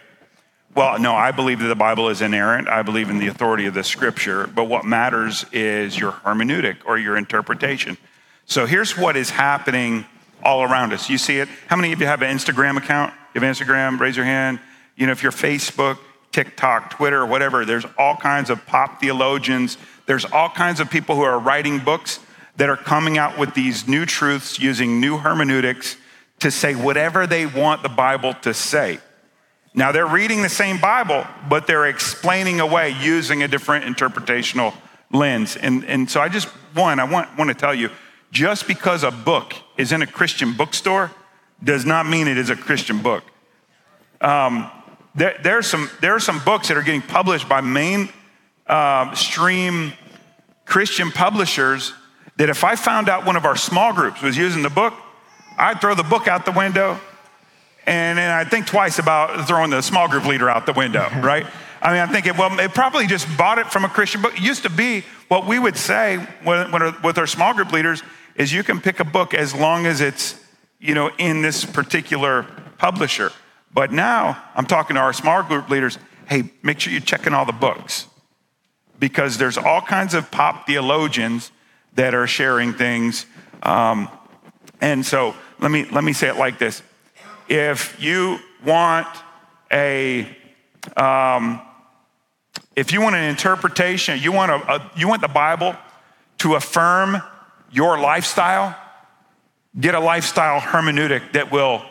[0.75, 2.69] well, no, I believe that the Bible is inerrant.
[2.69, 6.99] I believe in the authority of the scripture, but what matters is your hermeneutic or
[6.99, 7.97] your interpretation.
[8.47, 10.05] So here's what is happening
[10.43, 11.09] all around us.
[11.09, 11.49] You see it?
[11.69, 13.15] How many of you have an Instagram account?
[13.35, 13.99] You have Instagram?
[14.01, 14.61] Raise your hand.
[14.97, 15.99] You know, if you're Facebook,
[16.35, 19.79] TikTok, Twitter, whatever, there's all kinds of pop theologians.
[20.07, 22.19] There's all kinds of people who are writing books
[22.57, 25.97] that are coming out with these new truths using new hermeneutics
[26.41, 28.99] to say whatever they want the Bible to say.
[29.75, 34.75] Now, they're reading the same Bible, but they're explaining away using a different interpretational
[35.13, 35.57] lens.
[35.57, 37.91] And, and so I just, one, I want, want to tell you
[38.33, 41.13] just because a book is in a Christian bookstore
[41.63, 43.23] does not mean it is a Christian book.
[44.21, 44.69] Um,
[45.15, 48.09] there, there, are some, there are some books that are getting published by mainstream
[48.67, 49.93] uh,
[50.65, 51.93] Christian publishers
[52.37, 54.95] that if I found out one of our small groups was using the book,
[55.57, 57.01] I'd throw the book out the window
[57.87, 61.47] and then I'd think twice about throwing the small group leader out the window, right?
[61.81, 64.35] I mean, I'm thinking, well, it probably just bought it from a Christian book.
[64.35, 68.03] It used to be what we would say when, when, with our small group leaders
[68.37, 70.41] is you can pick a book as long as it's,
[70.81, 72.45] you know, in this particular
[72.79, 73.31] publisher.
[73.75, 77.45] But now I'm talking to our small group leaders, hey, make sure you're checking all
[77.45, 78.07] the books
[79.01, 81.51] because there's all kinds of pop theologians
[81.95, 83.27] that are sharing things.
[83.63, 84.09] Um,
[84.81, 86.83] and so let me, let me say it like this.
[87.49, 89.09] If you want
[89.73, 90.37] a,
[90.97, 91.61] um,
[92.77, 95.77] if you want an interpretation, you want, a, a, you want the Bible
[96.39, 97.21] to affirm
[97.73, 98.77] your lifestyle,
[99.79, 101.85] get a lifestyle hermeneutic that will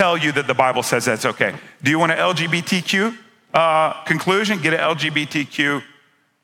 [0.00, 1.54] tell you that the Bible says that's okay.
[1.82, 3.14] Do you want an LGBTQ
[3.52, 4.58] uh, conclusion?
[4.62, 5.82] Get an LGBTQ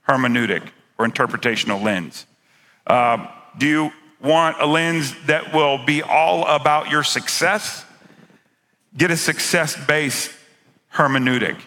[0.06, 0.62] hermeneutic
[0.98, 2.26] or interpretational lens.
[2.86, 7.86] Uh, do you want a lens that will be all about your success?
[8.94, 10.30] Get a success based
[10.92, 11.58] hermeneutic.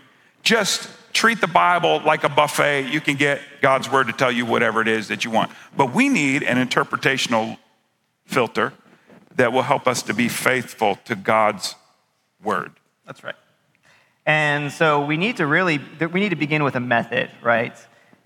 [0.43, 2.83] Just treat the Bible like a buffet.
[2.91, 5.49] You can get God's word to tell you whatever it is that you want.
[5.75, 7.57] But we need an interpretational
[8.25, 8.73] filter
[9.37, 11.73] that will help us to be faithful to God's
[12.43, 12.71] word.
[13.05, 13.35] That's right.
[14.25, 15.79] And so we need to really
[16.11, 17.75] we need to begin with a method, right?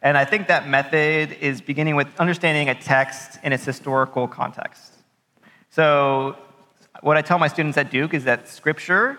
[0.02, 4.91] And I think that method is beginning with understanding a text in its historical context.
[5.69, 6.36] So,
[7.02, 9.17] what I tell my students at Duke is that Scripture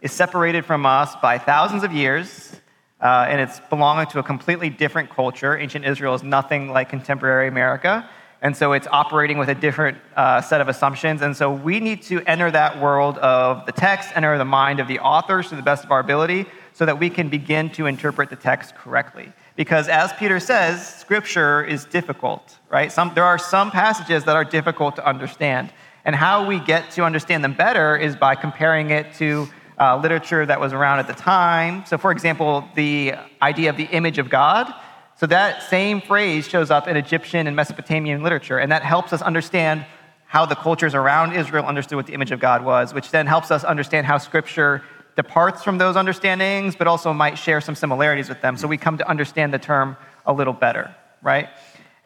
[0.00, 2.52] is separated from us by thousands of years,
[3.00, 5.58] uh, and it's belonging to a completely different culture.
[5.58, 8.08] Ancient Israel is nothing like contemporary America.
[8.42, 11.20] And so it's operating with a different uh, set of assumptions.
[11.20, 14.88] And so we need to enter that world of the text, enter the mind of
[14.88, 18.30] the authors to the best of our ability, so that we can begin to interpret
[18.30, 19.30] the text correctly.
[19.56, 22.90] Because as Peter says, scripture is difficult, right?
[22.90, 25.70] Some, there are some passages that are difficult to understand.
[26.06, 29.48] And how we get to understand them better is by comparing it to
[29.78, 31.84] uh, literature that was around at the time.
[31.86, 34.72] So, for example, the idea of the image of God
[35.20, 39.20] so that same phrase shows up in Egyptian and Mesopotamian literature, and that helps us
[39.20, 39.84] understand
[40.24, 43.50] how the cultures around Israel understood what the image of God was, which then helps
[43.50, 44.82] us understand how Scripture
[45.16, 48.56] departs from those understandings, but also might share some similarities with them.
[48.56, 51.50] So we come to understand the term a little better, right?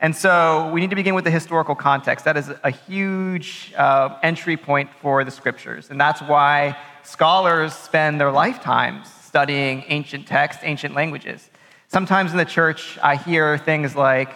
[0.01, 2.25] And so we need to begin with the historical context.
[2.25, 5.89] That is a huge uh, entry point for the scriptures.
[5.89, 11.49] And that's why scholars spend their lifetimes studying ancient texts, ancient languages.
[11.95, 14.29] Sometimes in the church, I hear things like,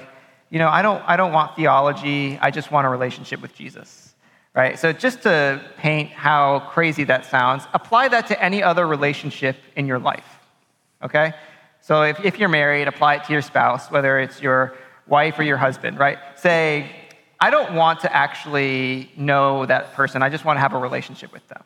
[0.48, 4.14] you know, I don't, I don't want theology, I just want a relationship with Jesus.
[4.54, 4.78] Right?
[4.78, 9.88] So, just to paint how crazy that sounds, apply that to any other relationship in
[9.88, 10.38] your life.
[11.02, 11.32] Okay?
[11.80, 14.74] So, if, if you're married, apply it to your spouse, whether it's your
[15.08, 16.18] wife or your husband, right?
[16.36, 16.88] Say,
[17.40, 21.32] I don't want to actually know that person, I just want to have a relationship
[21.32, 21.64] with them.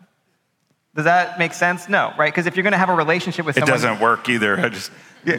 [0.94, 1.87] Does that make sense?
[1.87, 2.33] No, right?
[2.33, 3.68] Because if you're going to have a relationship with someone.
[3.68, 4.59] It doesn't work either.
[4.59, 4.90] I just.
[5.26, 5.37] Yeah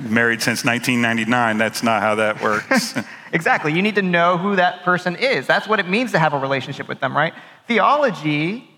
[0.00, 1.58] married since 1999.
[1.58, 2.94] That's not how that works.
[3.32, 3.72] exactly.
[3.72, 5.46] You need to know who that person is.
[5.46, 7.34] That's what it means to have a relationship with them, right?
[7.66, 8.68] Theology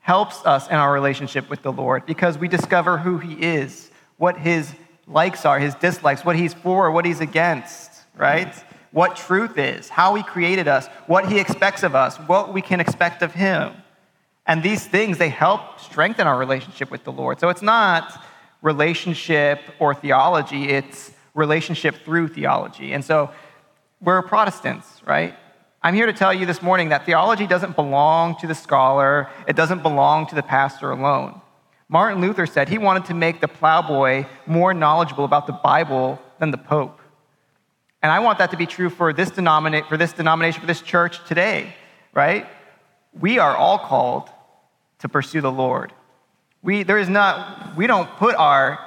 [0.00, 4.36] helps us in our relationship with the Lord because we discover who He is, what
[4.36, 4.72] His
[5.06, 8.54] likes are, His dislikes, what He's for, what He's against, right?
[8.90, 12.80] What truth is, how He created us, what He expects of us, what we can
[12.80, 13.72] expect of Him.
[14.46, 17.40] And these things, they help strengthen our relationship with the Lord.
[17.40, 18.22] So it's not
[18.64, 22.94] relationship or theology, it's relationship through theology.
[22.94, 23.30] And so
[24.00, 25.34] we're Protestants, right?
[25.82, 29.54] I'm here to tell you this morning that theology doesn't belong to the scholar, it
[29.54, 31.42] doesn't belong to the pastor alone.
[31.90, 36.50] Martin Luther said he wanted to make the plowboy more knowledgeable about the Bible than
[36.50, 36.98] the Pope.
[38.02, 40.80] And I want that to be true for this, denominate, for this denomination, for this
[40.80, 41.74] church today,
[42.14, 42.46] right?
[43.12, 44.30] We are all called
[45.00, 45.92] to pursue the Lord.
[46.64, 48.78] We, there is not, we don't put our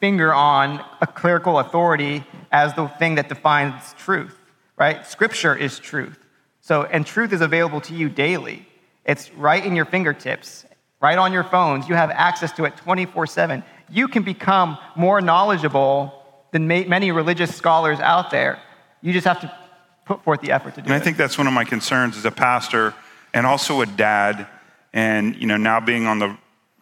[0.00, 4.38] finger on a clerical authority as the thing that defines truth,
[4.76, 5.04] right?
[5.06, 6.18] Scripture is truth.
[6.60, 8.68] So, and truth is available to you daily.
[9.06, 10.66] It's right in your fingertips,
[11.00, 11.88] right on your phones.
[11.88, 13.64] You have access to it 24 7.
[13.90, 16.12] You can become more knowledgeable
[16.52, 18.60] than many religious scholars out there.
[19.00, 19.58] You just have to
[20.04, 20.96] put forth the effort to do and it.
[20.96, 22.94] I think that's one of my concerns as a pastor
[23.32, 24.46] and also a dad,
[24.92, 26.36] and you know, now being on the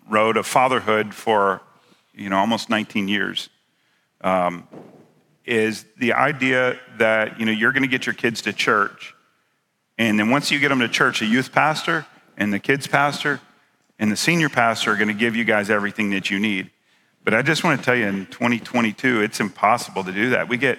[0.08, 1.60] road of fatherhood for
[2.14, 3.48] you know almost 19 years
[4.20, 4.66] um,
[5.44, 9.14] is the idea that you know you're going to get your kids to church
[9.98, 13.40] and then once you get them to church a youth pastor and the kids pastor
[13.98, 16.70] and the senior pastor are going to give you guys everything that you need.
[17.24, 20.48] But i just want to tell you in 2022 it's impossible to do that.
[20.48, 20.78] We get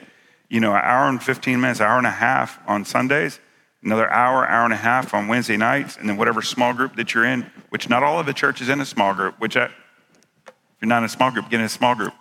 [0.49, 3.39] you know an hour and 15 minutes hour and a half on sundays
[3.83, 7.13] another hour, hour and a half on Wednesday nights, and then whatever small group that
[7.13, 9.65] you're in, which not all of the church is in a small group, which I,
[9.65, 12.13] if you're not in a small group, get in a small group.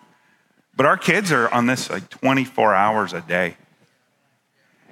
[0.77, 3.57] But our kids are on this like 24 hours a day.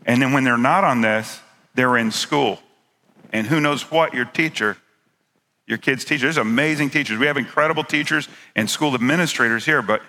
[0.06, 1.40] And then when they're not on this,
[1.74, 2.60] they're in school.
[3.32, 4.76] And who knows what your teacher,
[5.66, 7.18] your kids' teacher, there's amazing teachers.
[7.18, 10.02] We have incredible teachers and school administrators here, but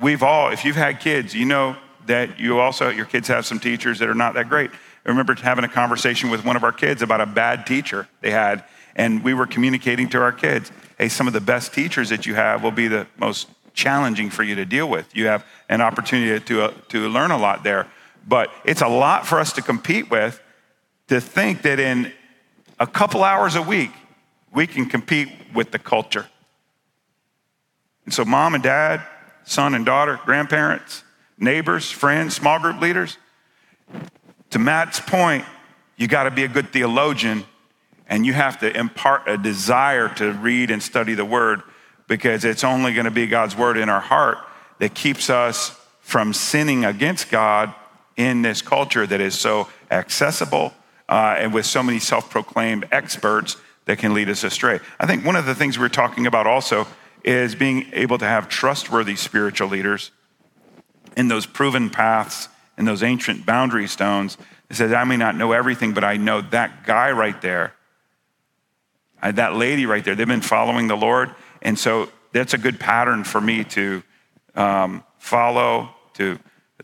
[0.00, 3.58] we've all, if you've had kids, you know that you also, your kids have some
[3.58, 4.70] teachers that are not that great.
[4.70, 8.30] I remember having a conversation with one of our kids about a bad teacher they
[8.30, 8.64] had,
[8.96, 12.34] and we were communicating to our kids hey, some of the best teachers that you
[12.34, 15.14] have will be the most challenging for you to deal with.
[15.14, 17.88] You have an opportunity to, uh, to learn a lot there.
[18.26, 20.40] But it's a lot for us to compete with
[21.08, 22.12] to think that in
[22.80, 23.90] a couple hours a week,
[24.52, 26.26] we can compete with the culture.
[28.04, 29.02] And so, mom and dad,
[29.44, 31.02] son and daughter, grandparents,
[31.38, 33.18] neighbors, friends, small group leaders,
[34.50, 35.44] to Matt's point,
[35.96, 37.44] you got to be a good theologian
[38.06, 41.62] and you have to impart a desire to read and study the word
[42.06, 44.38] because it's only going to be God's word in our heart
[44.78, 47.74] that keeps us from sinning against God
[48.16, 50.74] in this culture that is so accessible
[51.08, 54.80] uh, and with so many self proclaimed experts that can lead us astray.
[55.00, 56.86] I think one of the things we're talking about also
[57.22, 60.10] is being able to have trustworthy spiritual leaders
[61.16, 64.36] in those proven paths and those ancient boundary stones.
[64.70, 67.74] It says, I may not know everything, but I know that guy right there,
[69.22, 71.30] that lady right there, they've been following the Lord.
[71.62, 74.02] And so that's a good pattern for me to
[74.54, 75.90] um, follow.
[76.14, 76.38] To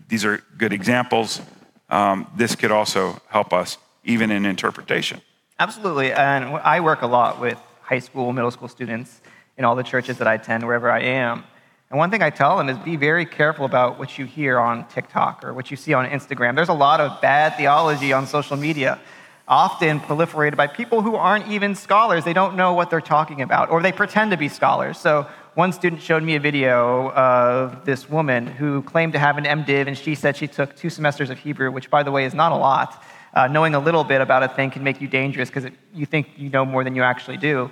[0.09, 1.41] These are good examples.
[1.89, 5.21] Um, this could also help us, even in interpretation.
[5.59, 6.13] Absolutely.
[6.13, 9.21] And I work a lot with high school, middle school students
[9.59, 11.45] in all the churches that I attend, wherever I am.
[11.91, 14.87] And one thing I tell them is be very careful about what you hear on
[14.87, 16.55] TikTok or what you see on Instagram.
[16.55, 19.01] There's a lot of bad theology on social media,
[19.49, 22.25] often proliferated by people who aren't even scholars.
[22.25, 24.99] They don't know what they're talking about, or they pretend to be scholars.
[24.99, 29.43] So, one student showed me a video of this woman who claimed to have an
[29.43, 32.35] MDiv, and she said she took two semesters of Hebrew, which, by the way, is
[32.35, 33.03] not a lot.
[33.35, 36.29] Uh, knowing a little bit about a thing can make you dangerous because you think
[36.37, 37.69] you know more than you actually do.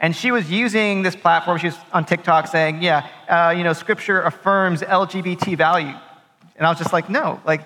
[0.00, 1.58] And she was using this platform.
[1.58, 5.94] She was on TikTok saying, yeah, uh, you know, scripture affirms LGBT value.
[6.56, 7.40] And I was just like, no.
[7.44, 7.60] Like,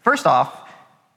[0.00, 0.68] first off,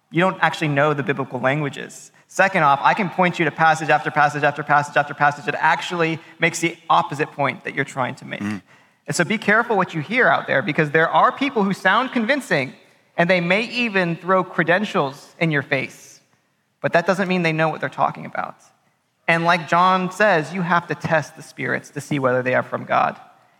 [0.09, 2.11] you don't actually know the biblical languages.
[2.27, 5.55] Second off, I can point you to passage after passage after passage after passage that
[5.55, 8.41] actually makes the opposite point that you're trying to make.
[8.41, 8.61] Mm.
[9.05, 12.11] And so be careful what you hear out there because there are people who sound
[12.11, 12.73] convincing
[13.17, 16.21] and they may even throw credentials in your face.
[16.81, 18.55] But that doesn't mean they know what they're talking about.
[19.27, 22.63] And like John says, you have to test the spirits to see whether they are
[22.63, 23.19] from God.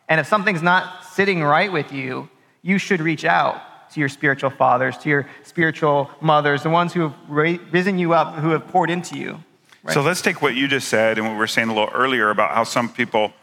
[0.09, 2.29] And if something's not sitting right with you,
[2.61, 7.01] you should reach out to your spiritual fathers, to your spiritual mothers, the ones who
[7.01, 9.43] have risen you up, who have poured into you.
[9.83, 9.93] Right?
[9.93, 12.29] So let's take what you just said and what we were saying a little earlier
[12.29, 13.33] about how some people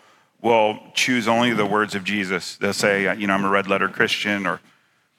[0.42, 2.56] will choose only the words of Jesus.
[2.56, 4.61] They'll say, you know, I'm a red letter Christian or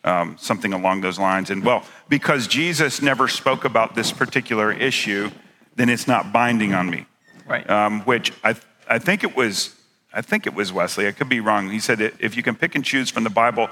[0.04, 1.50] um, something along those lines.
[1.50, 5.30] And well, because Jesus never spoke about this particular issue,
[5.76, 7.06] then it's not binding on me.
[7.48, 7.68] Right.
[7.70, 8.56] Um, which I,
[8.88, 9.76] I think it was,
[10.14, 11.08] I think it was Wesley.
[11.08, 11.70] I could be wrong.
[11.70, 13.70] He said if you can pick and choose from the Bible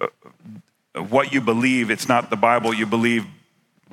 [0.00, 0.08] uh,
[1.02, 3.26] what you believe, it's not the Bible you believe,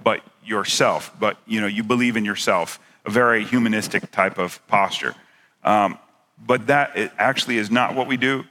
[0.03, 1.11] but yourself.
[1.19, 2.79] But you know, you believe in yourself.
[3.05, 5.15] A very humanistic type of posture.
[5.63, 5.97] Um,
[6.45, 8.45] but that actually is not what we do.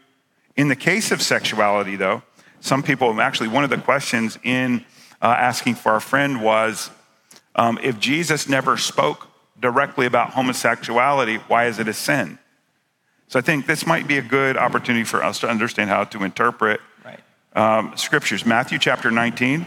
[0.57, 2.22] In the case of sexuality, though,
[2.61, 4.85] some people actually one of the questions in
[5.22, 6.90] uh, asking for our friend was
[7.58, 9.26] um, if Jesus never spoke
[9.60, 12.38] directly about homosexuality, why is it a sin?
[13.26, 16.22] So I think this might be a good opportunity for us to understand how to
[16.22, 17.20] interpret right.
[17.54, 18.46] um, scriptures.
[18.46, 19.66] Matthew chapter 19.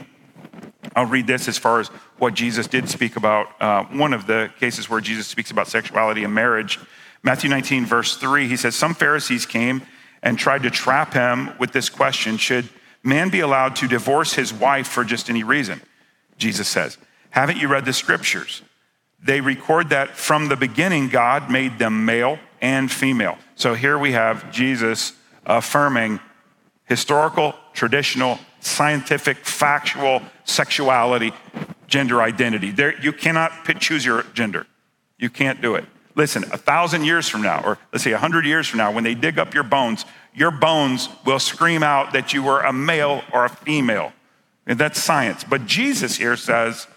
[0.95, 3.61] I'll read this as far as what Jesus did speak about.
[3.61, 6.79] Uh, one of the cases where Jesus speaks about sexuality and marriage.
[7.23, 9.83] Matthew 19, verse 3, he says, Some Pharisees came
[10.23, 12.69] and tried to trap him with this question Should
[13.03, 15.81] man be allowed to divorce his wife for just any reason?
[16.37, 16.97] Jesus says,
[17.31, 18.61] haven't you read the scriptures?
[19.23, 23.37] They record that from the beginning, God made them male and female.
[23.55, 25.13] So here we have Jesus
[25.45, 26.19] affirming
[26.85, 31.33] historical, traditional, scientific, factual sexuality,
[31.87, 32.71] gender identity.
[32.71, 34.65] There, you cannot choose your gender.
[35.17, 35.85] You can't do it.
[36.15, 39.03] Listen, a thousand years from now, or let's say a hundred years from now, when
[39.03, 43.23] they dig up your bones, your bones will scream out that you were a male
[43.33, 44.11] or a female.
[44.65, 45.43] And that's science.
[45.43, 46.87] But Jesus here says,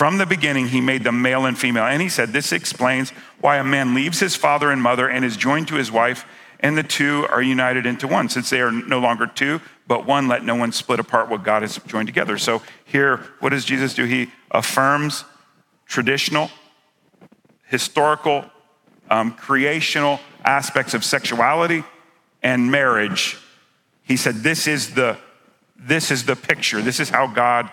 [0.00, 1.84] from the beginning, he made them male and female.
[1.84, 3.10] And he said, This explains
[3.42, 6.24] why a man leaves his father and mother and is joined to his wife,
[6.58, 8.30] and the two are united into one.
[8.30, 11.60] Since they are no longer two, but one, let no one split apart what God
[11.60, 12.38] has joined together.
[12.38, 14.06] So here, what does Jesus do?
[14.06, 15.26] He affirms
[15.84, 16.50] traditional,
[17.66, 18.46] historical,
[19.10, 21.84] um, creational aspects of sexuality
[22.42, 23.36] and marriage.
[24.02, 25.18] He said, This is the
[25.76, 26.80] this is the picture.
[26.80, 27.70] This is how God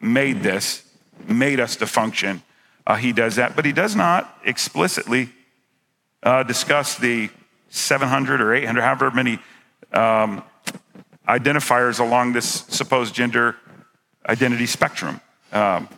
[0.00, 0.83] made this
[1.26, 2.42] made us to function.
[2.86, 5.30] Uh, he does that, but he does not explicitly
[6.22, 7.30] uh, discuss the
[7.70, 9.38] 700 or 800, however many
[9.92, 10.42] um,
[11.28, 13.56] identifiers along this supposed gender
[14.28, 15.20] identity spectrum.
[15.52, 15.88] Um,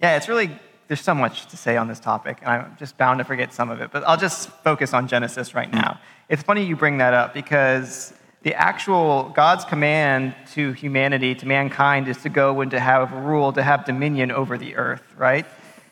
[0.00, 0.50] yeah, it's really,
[0.86, 3.70] there's so much to say on this topic, and I'm just bound to forget some
[3.70, 5.92] of it, but I'll just focus on Genesis right now.
[5.92, 5.98] Mm.
[6.28, 12.08] It's funny you bring that up because the actual God's command to humanity, to mankind,
[12.08, 15.44] is to go and to have rule, to have dominion over the earth, right?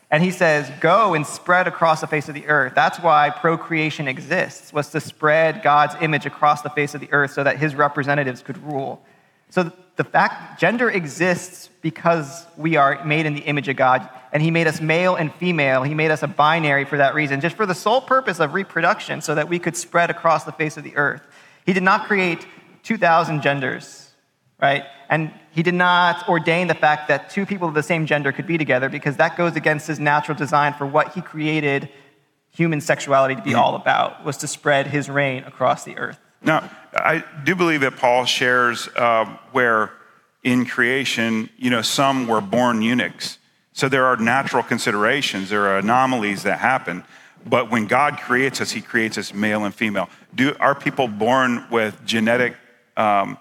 [0.09, 2.73] And he says, go and spread across the face of the earth.
[2.73, 7.31] That's why procreation exists, was to spread God's image across the face of the earth
[7.31, 9.03] so that his representatives could rule.
[9.49, 14.41] So the fact gender exists because we are made in the image of God, and
[14.41, 15.83] he made us male and female.
[15.83, 19.21] He made us a binary for that reason, just for the sole purpose of reproduction,
[19.21, 21.27] so that we could spread across the face of the earth.
[21.67, 22.47] He did not create
[22.83, 24.09] 2,000 genders,
[24.59, 24.85] right?
[25.09, 28.47] And he did not ordain the fact that two people of the same gender could
[28.47, 31.89] be together because that goes against his natural design for what he created
[32.51, 36.17] human sexuality to be all about, was to spread his reign across the earth.
[36.41, 39.91] Now, I do believe that Paul shares uh, where
[40.43, 43.39] in creation, you know, some were born eunuchs.
[43.73, 47.03] So there are natural considerations, there are anomalies that happen.
[47.45, 50.09] But when God creates us, He creates us male and female.
[50.37, 52.55] Do are people born with genetic
[52.95, 53.39] um,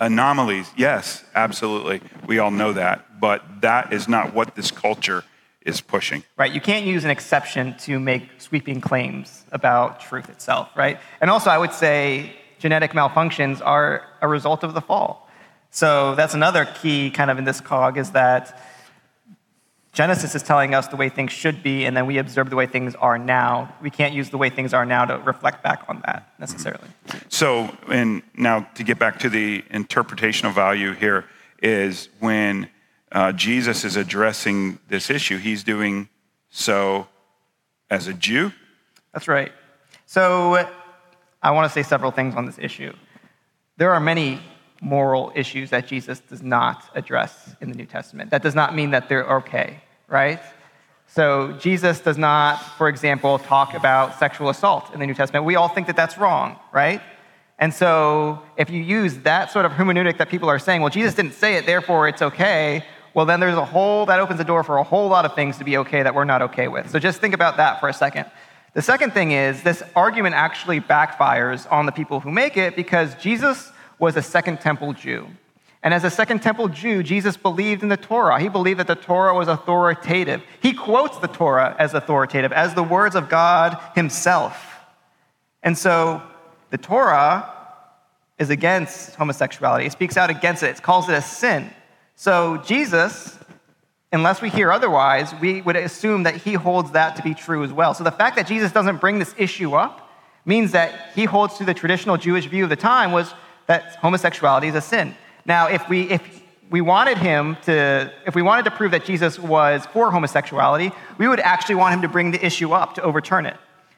[0.00, 0.70] anomalies?
[0.74, 2.00] Yes, absolutely.
[2.26, 3.20] We all know that.
[3.20, 5.22] But that is not what this culture
[5.66, 6.24] is pushing.
[6.38, 6.50] Right.
[6.50, 10.98] You can't use an exception to make sweeping claims about truth itself, right?
[11.20, 15.28] And also, I would say genetic malfunctions are a result of the fall.
[15.68, 18.58] So that's another key kind of in this cog is that
[19.94, 22.66] Genesis is telling us the way things should be, and then we observe the way
[22.66, 23.72] things are now.
[23.80, 26.88] We can't use the way things are now to reflect back on that necessarily.
[27.28, 31.26] So, and now to get back to the interpretational value here,
[31.62, 32.68] is when
[33.12, 36.08] uh, Jesus is addressing this issue, he's doing
[36.50, 37.06] so
[37.88, 38.52] as a Jew.
[39.12, 39.52] That's right.
[40.06, 40.68] So,
[41.40, 42.92] I want to say several things on this issue.
[43.76, 44.40] There are many
[44.80, 48.30] moral issues that Jesus does not address in the New Testament.
[48.30, 50.40] That does not mean that they're okay, right?
[51.06, 55.44] So, Jesus does not, for example, talk about sexual assault in the New Testament.
[55.44, 57.00] We all think that that's wrong, right?
[57.58, 61.14] And so, if you use that sort of hermeneutic that people are saying, well, Jesus
[61.14, 62.84] didn't say it, therefore it's okay,
[63.14, 65.56] well, then there's a whole, that opens the door for a whole lot of things
[65.58, 66.90] to be okay that we're not okay with.
[66.90, 68.26] So, just think about that for a second.
[68.74, 73.14] The second thing is, this argument actually backfires on the people who make it because
[73.16, 75.28] Jesus was a Second Temple Jew.
[75.84, 78.40] And as a Second Temple Jew, Jesus believed in the Torah.
[78.40, 80.42] He believed that the Torah was authoritative.
[80.62, 84.80] He quotes the Torah as authoritative, as the words of God Himself.
[85.62, 86.22] And so
[86.70, 87.50] the Torah
[88.38, 89.84] is against homosexuality.
[89.84, 91.70] It speaks out against it, it calls it a sin.
[92.16, 93.38] So Jesus,
[94.10, 97.72] unless we hear otherwise, we would assume that he holds that to be true as
[97.72, 97.92] well.
[97.92, 100.10] So the fact that Jesus doesn't bring this issue up
[100.46, 103.34] means that he holds to the traditional Jewish view of the time was
[103.66, 105.14] that homosexuality is a sin.
[105.46, 109.38] Now, if we, if we wanted him to, if we wanted to prove that Jesus
[109.38, 113.46] was for homosexuality, we would actually want him to bring the issue up to overturn
[113.46, 113.56] it.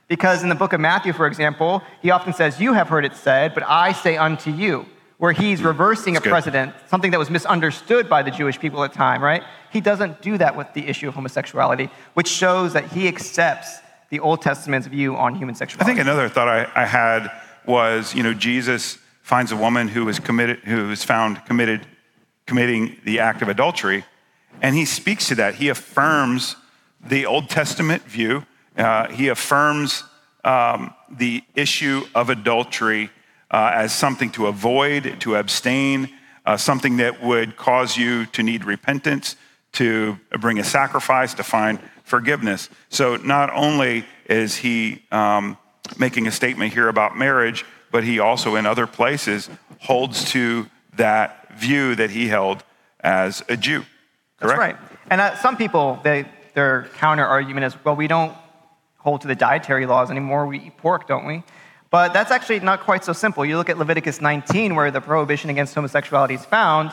[0.08, 3.16] Because in the book of Matthew, for example, he often says, You have heard it
[3.16, 4.86] said, but I say unto you,
[5.18, 5.68] where he's mm-hmm.
[5.68, 6.30] reversing That's a good.
[6.30, 9.42] precedent, something that was misunderstood by the Jewish people at the time, right?
[9.72, 13.78] He doesn't do that with the issue of homosexuality, which shows that he accepts
[14.10, 15.84] the Old Testament's view on human sexuality.
[15.84, 17.30] I think another thought I, I had
[17.66, 21.84] was, you know, Jesus finds a woman who is committed, who is found committed,
[22.46, 24.04] committing the act of adultery,
[24.62, 25.56] and he speaks to that.
[25.56, 26.54] He affirms
[27.04, 28.46] the Old Testament view.
[28.78, 30.04] Uh, he affirms
[30.44, 33.10] um, the issue of adultery
[33.50, 36.08] uh, as something to avoid, to abstain,
[36.44, 39.34] uh, something that would cause you to need repentance,
[39.72, 42.70] to bring a sacrifice, to find forgiveness.
[42.90, 45.58] So not only is he um,
[45.98, 47.64] making a statement here about marriage,
[47.96, 50.66] but he also, in other places, holds to
[50.96, 52.62] that view that he held
[53.00, 53.86] as a Jew.
[54.38, 54.40] Correct?
[54.40, 54.76] That's right.
[55.08, 58.36] And uh, some people, they, their counter argument is, well, we don't
[58.98, 60.46] hold to the dietary laws anymore.
[60.46, 61.42] We eat pork, don't we?
[61.88, 63.46] But that's actually not quite so simple.
[63.46, 66.92] You look at Leviticus 19, where the prohibition against homosexuality is found,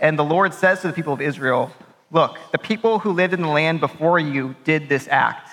[0.00, 1.72] and the Lord says to the people of Israel,
[2.10, 5.48] Look, the people who lived in the land before you did this act,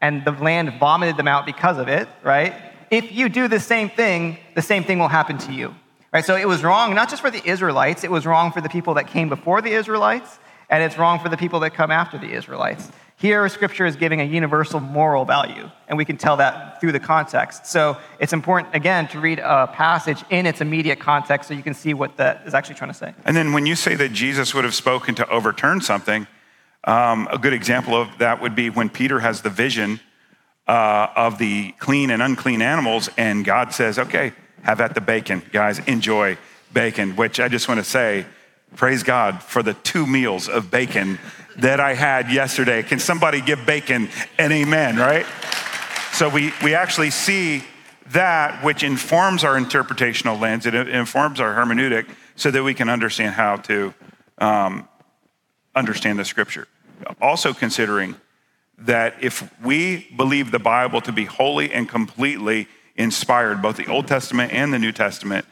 [0.00, 2.54] and the land vomited them out because of it, right?
[2.94, 5.74] If you do the same thing, the same thing will happen to you.
[6.12, 6.24] Right?
[6.24, 8.94] So it was wrong not just for the Israelites, it was wrong for the people
[8.94, 10.38] that came before the Israelites,
[10.70, 12.90] and it's wrong for the people that come after the Israelites.
[13.16, 17.00] Here, Scripture is giving a universal moral value, and we can tell that through the
[17.00, 17.66] context.
[17.66, 21.74] So it's important, again, to read a passage in its immediate context so you can
[21.74, 23.14] see what that is actually trying to say.
[23.24, 26.26] And then when you say that Jesus would have spoken to overturn something,
[26.84, 30.00] um, a good example of that would be when Peter has the vision
[30.66, 35.42] uh, of the clean and unclean animals, and God says, okay, have at the bacon,
[35.52, 36.38] guys, enjoy
[36.72, 38.26] bacon, which I just want to say,
[38.76, 41.18] praise God for the two meals of bacon
[41.56, 42.82] that I had yesterday.
[42.82, 44.08] Can somebody give bacon
[44.38, 45.26] an amen, right?
[46.12, 47.62] So we, we actually see
[48.08, 53.34] that which informs our interpretational lens, it informs our hermeneutic so that we can understand
[53.34, 53.94] how to
[54.38, 54.88] um,
[55.74, 56.68] understand the scripture.
[57.20, 58.16] Also considering
[58.78, 64.06] that if we believe the Bible to be wholly and completely inspired, both the Old
[64.06, 65.46] Testament and the New Testament,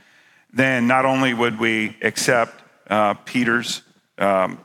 [0.52, 3.82] then not only would we accept uh, Peter's
[4.18, 4.58] um,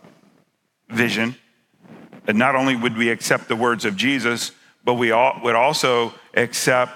[0.89, 1.35] vision,
[2.27, 4.51] and not only would we accept the words of Jesus,
[4.83, 6.91] but we all, would also accept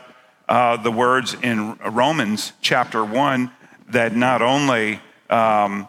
[0.50, 3.52] uh, the words in Romans chapter 1
[3.90, 5.00] that not only
[5.30, 5.88] um,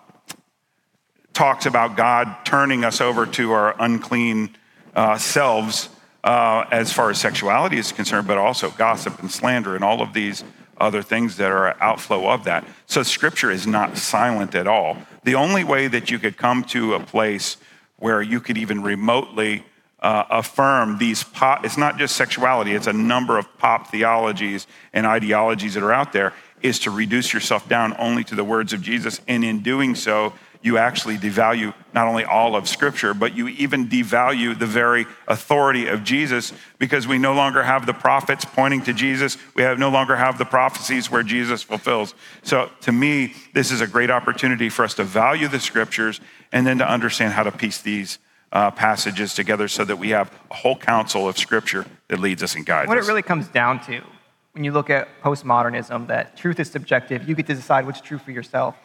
[1.32, 4.56] talks about God turning us over to our unclean
[4.94, 5.88] uh, selves
[6.24, 10.12] uh, as far as sexuality is concerned, but also gossip and slander and all of
[10.12, 10.44] these
[10.78, 12.64] other things that are outflow of that.
[12.86, 14.98] So scripture is not silent at all.
[15.24, 17.56] The only way that you could come to a place
[17.96, 19.64] where you could even remotely
[20.00, 25.06] uh, affirm these pop, it's not just sexuality, it's a number of pop theologies and
[25.06, 26.32] ideologies that are out there,
[26.62, 29.20] is to reduce yourself down only to the words of Jesus.
[29.28, 30.32] And in doing so,
[30.62, 35.88] you actually devalue not only all of Scripture, but you even devalue the very authority
[35.88, 39.36] of Jesus because we no longer have the prophets pointing to Jesus.
[39.54, 42.14] We have no longer have the prophecies where Jesus fulfills.
[42.42, 46.20] So to me, this is a great opportunity for us to value the Scriptures
[46.52, 48.18] and then to understand how to piece these
[48.52, 52.54] uh, passages together so that we have a whole counsel of Scripture that leads us
[52.54, 53.02] and guides what us.
[53.02, 54.02] What it really comes down to
[54.52, 58.18] when you look at postmodernism, that truth is subjective, you get to decide what's true
[58.18, 58.76] for yourself.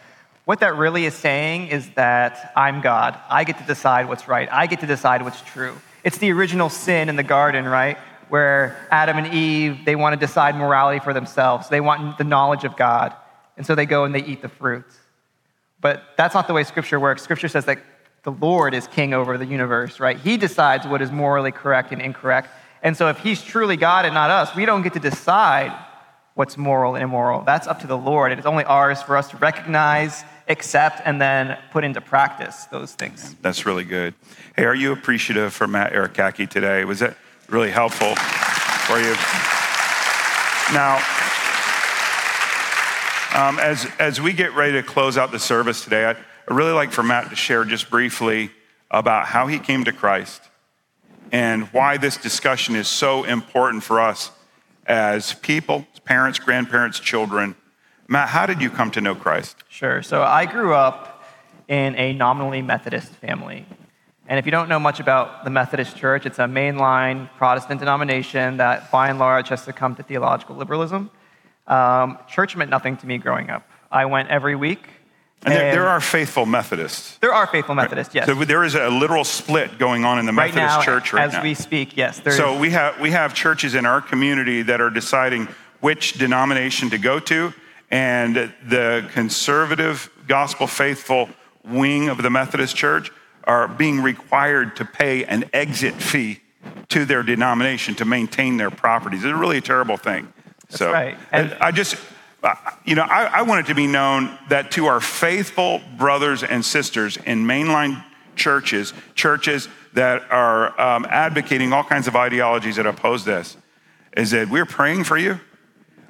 [0.47, 3.19] What that really is saying is that I'm God.
[3.29, 4.47] I get to decide what's right.
[4.49, 5.75] I get to decide what's true.
[6.05, 7.97] It's the original sin in the garden, right?
[8.29, 11.67] Where Adam and Eve, they want to decide morality for themselves.
[11.67, 13.13] They want the knowledge of God.
[13.57, 14.85] And so they go and they eat the fruit.
[15.81, 17.23] But that's not the way Scripture works.
[17.23, 17.79] Scripture says that
[18.23, 20.17] the Lord is king over the universe, right?
[20.17, 22.47] He decides what is morally correct and incorrect.
[22.81, 25.77] And so if He's truly God and not us, we don't get to decide
[26.35, 27.41] what's moral and immoral.
[27.41, 28.31] That's up to the Lord.
[28.31, 32.93] And it's only ours for us to recognize accept, and then put into practice those
[32.93, 33.35] things.
[33.41, 34.13] That's really good.
[34.55, 36.85] Hey, are you appreciative for Matt Arakaki today?
[36.85, 37.17] Was that
[37.49, 39.15] really helpful for you?
[40.73, 40.97] Now,
[43.35, 46.17] um, as, as we get ready to close out the service today, I'd,
[46.47, 48.51] I'd really like for Matt to share just briefly
[48.89, 50.41] about how he came to Christ
[51.31, 54.31] and why this discussion is so important for us
[54.85, 57.55] as people, parents, grandparents, children
[58.07, 59.63] Matt, how did you come to know Christ?
[59.67, 60.01] Sure.
[60.01, 61.23] So I grew up
[61.67, 63.65] in a nominally Methodist family.
[64.29, 68.57] And if you don't know much about the Methodist Church, it's a mainline Protestant denomination
[68.57, 71.09] that by and large has succumbed to theological liberalism.
[71.65, 73.67] Um, church meant nothing to me growing up.
[73.91, 74.87] I went every week.
[75.43, 77.17] And, and there, there, are faithful Methodists.
[77.17, 78.25] There are faithful Methodists, yes.
[78.25, 81.25] So there is a literal split going on in the right Methodist now, church right
[81.25, 81.39] as now.
[81.39, 82.21] As we speak, yes.
[82.35, 85.47] So we have, we have churches in our community that are deciding
[85.79, 87.53] which denomination to go to
[87.89, 88.35] and
[88.67, 91.29] the conservative, gospel faithful
[91.63, 93.11] wing of the Methodist Church
[93.43, 96.41] are being required to pay an exit fee
[96.89, 99.23] to their denomination to maintain their properties.
[99.23, 100.31] It's a really a terrible thing.
[100.69, 101.17] That's so right.
[101.31, 101.95] And I just,
[102.85, 106.63] you know, I, I want it to be known that to our faithful brothers and
[106.63, 108.03] sisters in mainline
[108.35, 113.57] churches, churches that are um, advocating all kinds of ideologies that oppose this,
[114.15, 115.39] is that we're praying for you.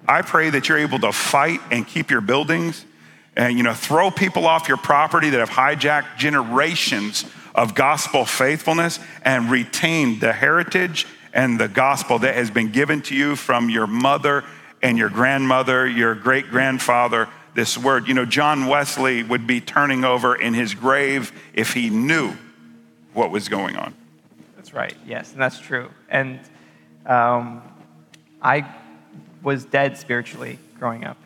[0.08, 2.86] I pray that you're able to fight and keep your buildings
[3.36, 9.00] and you know throw people off your property that have hijacked generations of gospel faithfulness
[9.24, 13.88] and retain the heritage and the gospel that has been given to you from your
[13.88, 14.44] mother
[14.82, 17.28] and your grandmother, your great grandfather.
[17.54, 21.90] This word, you know, John Wesley would be turning over in his grave if he
[21.90, 22.34] knew
[23.14, 23.96] what was going on.
[24.56, 25.90] That's right, yes, and that's true.
[26.10, 26.40] And
[27.08, 27.64] um,
[28.42, 28.68] I
[29.44, 31.18] was dead spiritually growing up.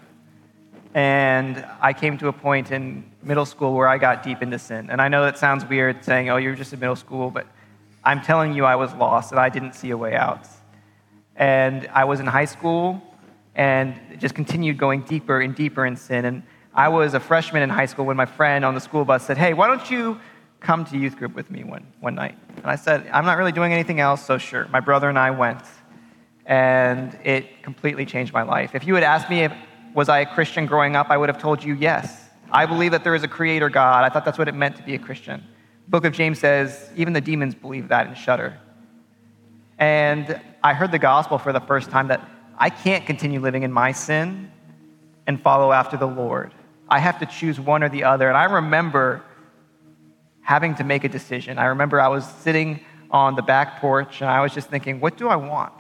[0.94, 4.90] And I came to a point in middle school where I got deep into sin.
[4.90, 7.48] And I know that sounds weird saying, oh, you're just in middle school, but
[8.04, 10.48] I'm telling you, I was lost and I didn't see a way out.
[11.36, 13.02] And I was in high school
[13.56, 16.26] and just continued going deeper and deeper in sin.
[16.26, 16.44] And
[16.74, 19.38] I was a freshman in high school when my friend on the school bus said,
[19.38, 20.20] hey, why don't you
[20.60, 22.38] come to youth group with me one, one night?
[22.58, 24.68] And I said, I'm not really doing anything else, so sure.
[24.68, 25.62] My brother and I went
[26.46, 28.76] and it completely changed my life.
[28.76, 29.54] If you had asked me if
[29.94, 32.30] was I a Christian growing up, I would have told you yes.
[32.52, 34.04] I believe that there is a creator God.
[34.04, 35.44] I thought that's what it meant to be a Christian.
[35.86, 38.58] The book of James says even the demons believe that and shudder.
[39.78, 42.28] And I heard the gospel for the first time that
[42.58, 44.52] I can't continue living in my sin
[45.28, 46.54] and follow after the Lord.
[46.88, 48.28] I have to choose one or the other.
[48.28, 49.24] And I remember
[50.42, 51.58] having to make a decision.
[51.58, 55.18] I remember I was sitting on the back porch and I was just thinking, what
[55.18, 55.74] do I want?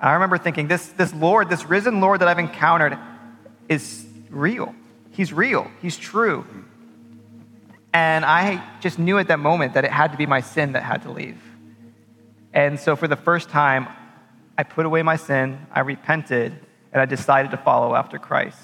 [0.00, 2.98] I remember thinking, this, this Lord, this risen Lord that I've encountered
[3.68, 4.74] is real.
[5.10, 5.70] He's real.
[5.80, 6.46] He's true.
[7.94, 10.82] And I just knew at that moment that it had to be my sin that
[10.82, 11.40] had to leave.
[12.52, 13.88] And so for the first time,
[14.58, 16.58] I put away my sin, I repented,
[16.92, 18.58] and I decided to follow after Christ.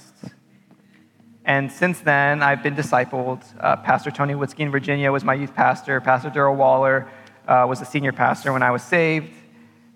[1.45, 3.43] And since then, I've been discipled.
[3.59, 6.01] Uh, pastor Tony Witzke in Virginia was my youth pastor.
[6.01, 7.09] Pastor Daryl Waller
[7.49, 9.33] uh, was the senior pastor when I was saved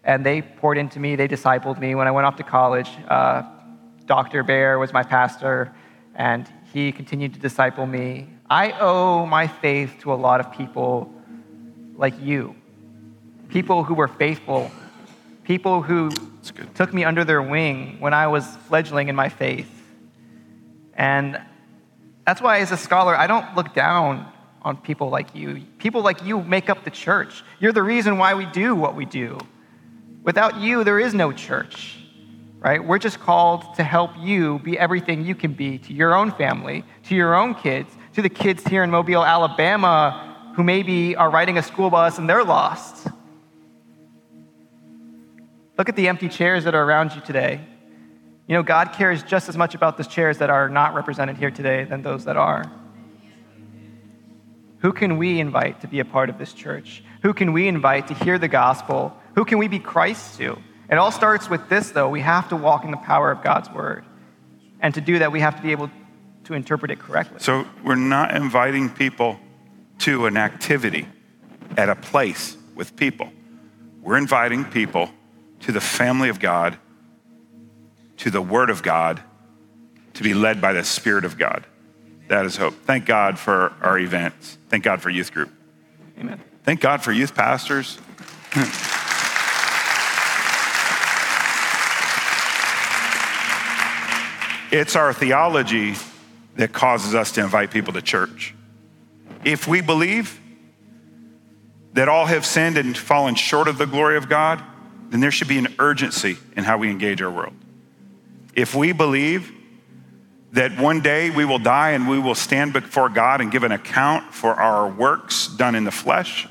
[0.07, 1.17] and they poured into me.
[1.17, 1.95] They discipled me.
[1.97, 3.43] When I went off to college, uh,
[4.07, 4.45] Dr.
[4.45, 5.75] Bear was my pastor,
[6.15, 8.29] and he continued to disciple me.
[8.49, 11.13] I owe my faith to a lot of people
[11.97, 12.55] like you,
[13.49, 14.71] people who were faithful,
[15.43, 16.11] people who
[16.75, 19.71] took me under their wing when I was fledgling in my faith.
[20.95, 21.41] And
[22.25, 24.33] that's why, as a scholar, I don't look down
[24.63, 25.65] on people like you.
[25.79, 27.43] People like you make up the church.
[27.59, 29.39] You're the reason why we do what we do.
[30.27, 31.99] Without you, there is no church,
[32.59, 32.85] right?
[32.85, 36.85] We're just called to help you be everything you can be to your own family,
[37.05, 41.59] to your own kids, to the kids here in Mobile, Alabama, who maybe are riding
[41.59, 43.07] a school bus and they're lost.
[45.79, 47.61] Look at the empty chairs that are around you today.
[48.49, 51.53] You know, God cares just as much about those chairs that are not represented here
[51.53, 52.65] today than those that are.
[54.79, 57.05] Who can we invite to be a part of this church?
[57.23, 59.17] Who can we invite to hear the gospel?
[59.37, 60.59] Who can we be Christ to?
[60.91, 62.09] It all starts with this, though.
[62.09, 64.05] We have to walk in the power of God's word.
[64.81, 65.91] And to do that, we have to be able
[66.45, 67.39] to interpret it correctly.
[67.41, 69.39] So we're not inviting people
[70.01, 71.07] to an activity
[71.77, 73.31] at a place with people.
[74.01, 75.11] We're inviting people
[75.61, 76.79] to the family of God,
[78.19, 79.23] to the Word of God,
[80.15, 81.67] to be led by the Spirit of God.
[82.29, 82.75] That is hope.
[82.85, 84.57] Thank God for our events.
[84.69, 85.53] Thank God for youth group.
[86.19, 86.41] Amen.
[86.65, 87.99] Thank God for youth pastors.
[94.71, 95.95] it's our theology
[96.57, 98.55] that causes us to invite people to church.
[99.45, 100.41] If we believe
[101.93, 104.63] that all have sinned and fallen short of the glory of God,
[105.09, 107.55] then there should be an urgency in how we engage our world.
[108.55, 109.53] If we believe
[110.53, 113.73] that one day we will die and we will stand before God and give an
[113.73, 116.49] account for our works done in the flesh,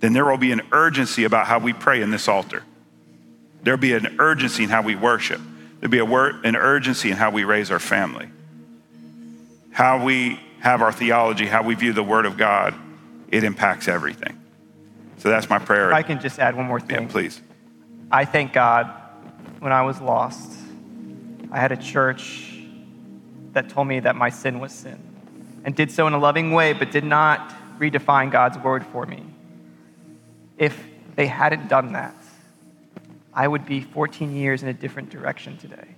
[0.00, 2.62] then there will be an urgency about how we pray in this altar.
[3.62, 5.40] There'll be an urgency in how we worship.
[5.80, 8.28] There'll be a wor- an urgency in how we raise our family,
[9.70, 12.74] how we have our theology, how we view the Word of God.
[13.28, 14.40] It impacts everything.
[15.18, 15.90] So that's my prayer.
[15.90, 17.08] If I can just add one more yeah, thing.
[17.08, 17.40] please.
[18.10, 18.90] I thank God
[19.58, 20.52] when I was lost,
[21.50, 22.54] I had a church
[23.52, 24.98] that told me that my sin was sin
[25.64, 29.22] and did so in a loving way, but did not redefine God's word for me.
[30.58, 30.82] If
[31.16, 32.14] they hadn't done that,
[33.36, 35.94] I would be 14 years in a different direction today.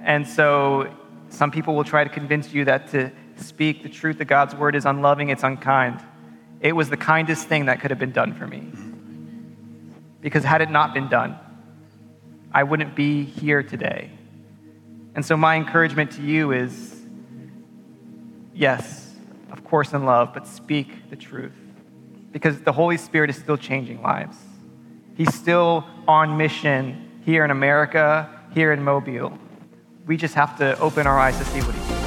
[0.00, 0.90] And so
[1.28, 4.76] some people will try to convince you that to speak the truth of God's word
[4.76, 6.00] is unloving, it's unkind.
[6.60, 8.72] It was the kindest thing that could have been done for me.
[10.22, 11.38] Because had it not been done,
[12.50, 14.10] I wouldn't be here today.
[15.14, 17.02] And so, my encouragement to you is
[18.54, 19.14] yes,
[19.52, 21.52] of course, in love, but speak the truth.
[22.32, 24.36] Because the Holy Spirit is still changing lives.
[25.16, 29.38] He's still on mission here in America, here in Mobile.
[30.06, 32.00] We just have to open our eyes to see what He's doing.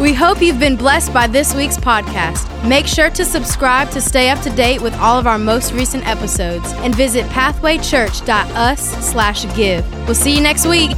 [0.00, 2.46] We hope you've been blessed by this week's podcast.
[2.68, 6.06] Make sure to subscribe to stay up to date with all of our most recent
[6.06, 10.06] episodes and visit pathwaychurch.us/give.
[10.06, 10.90] We'll see you next week.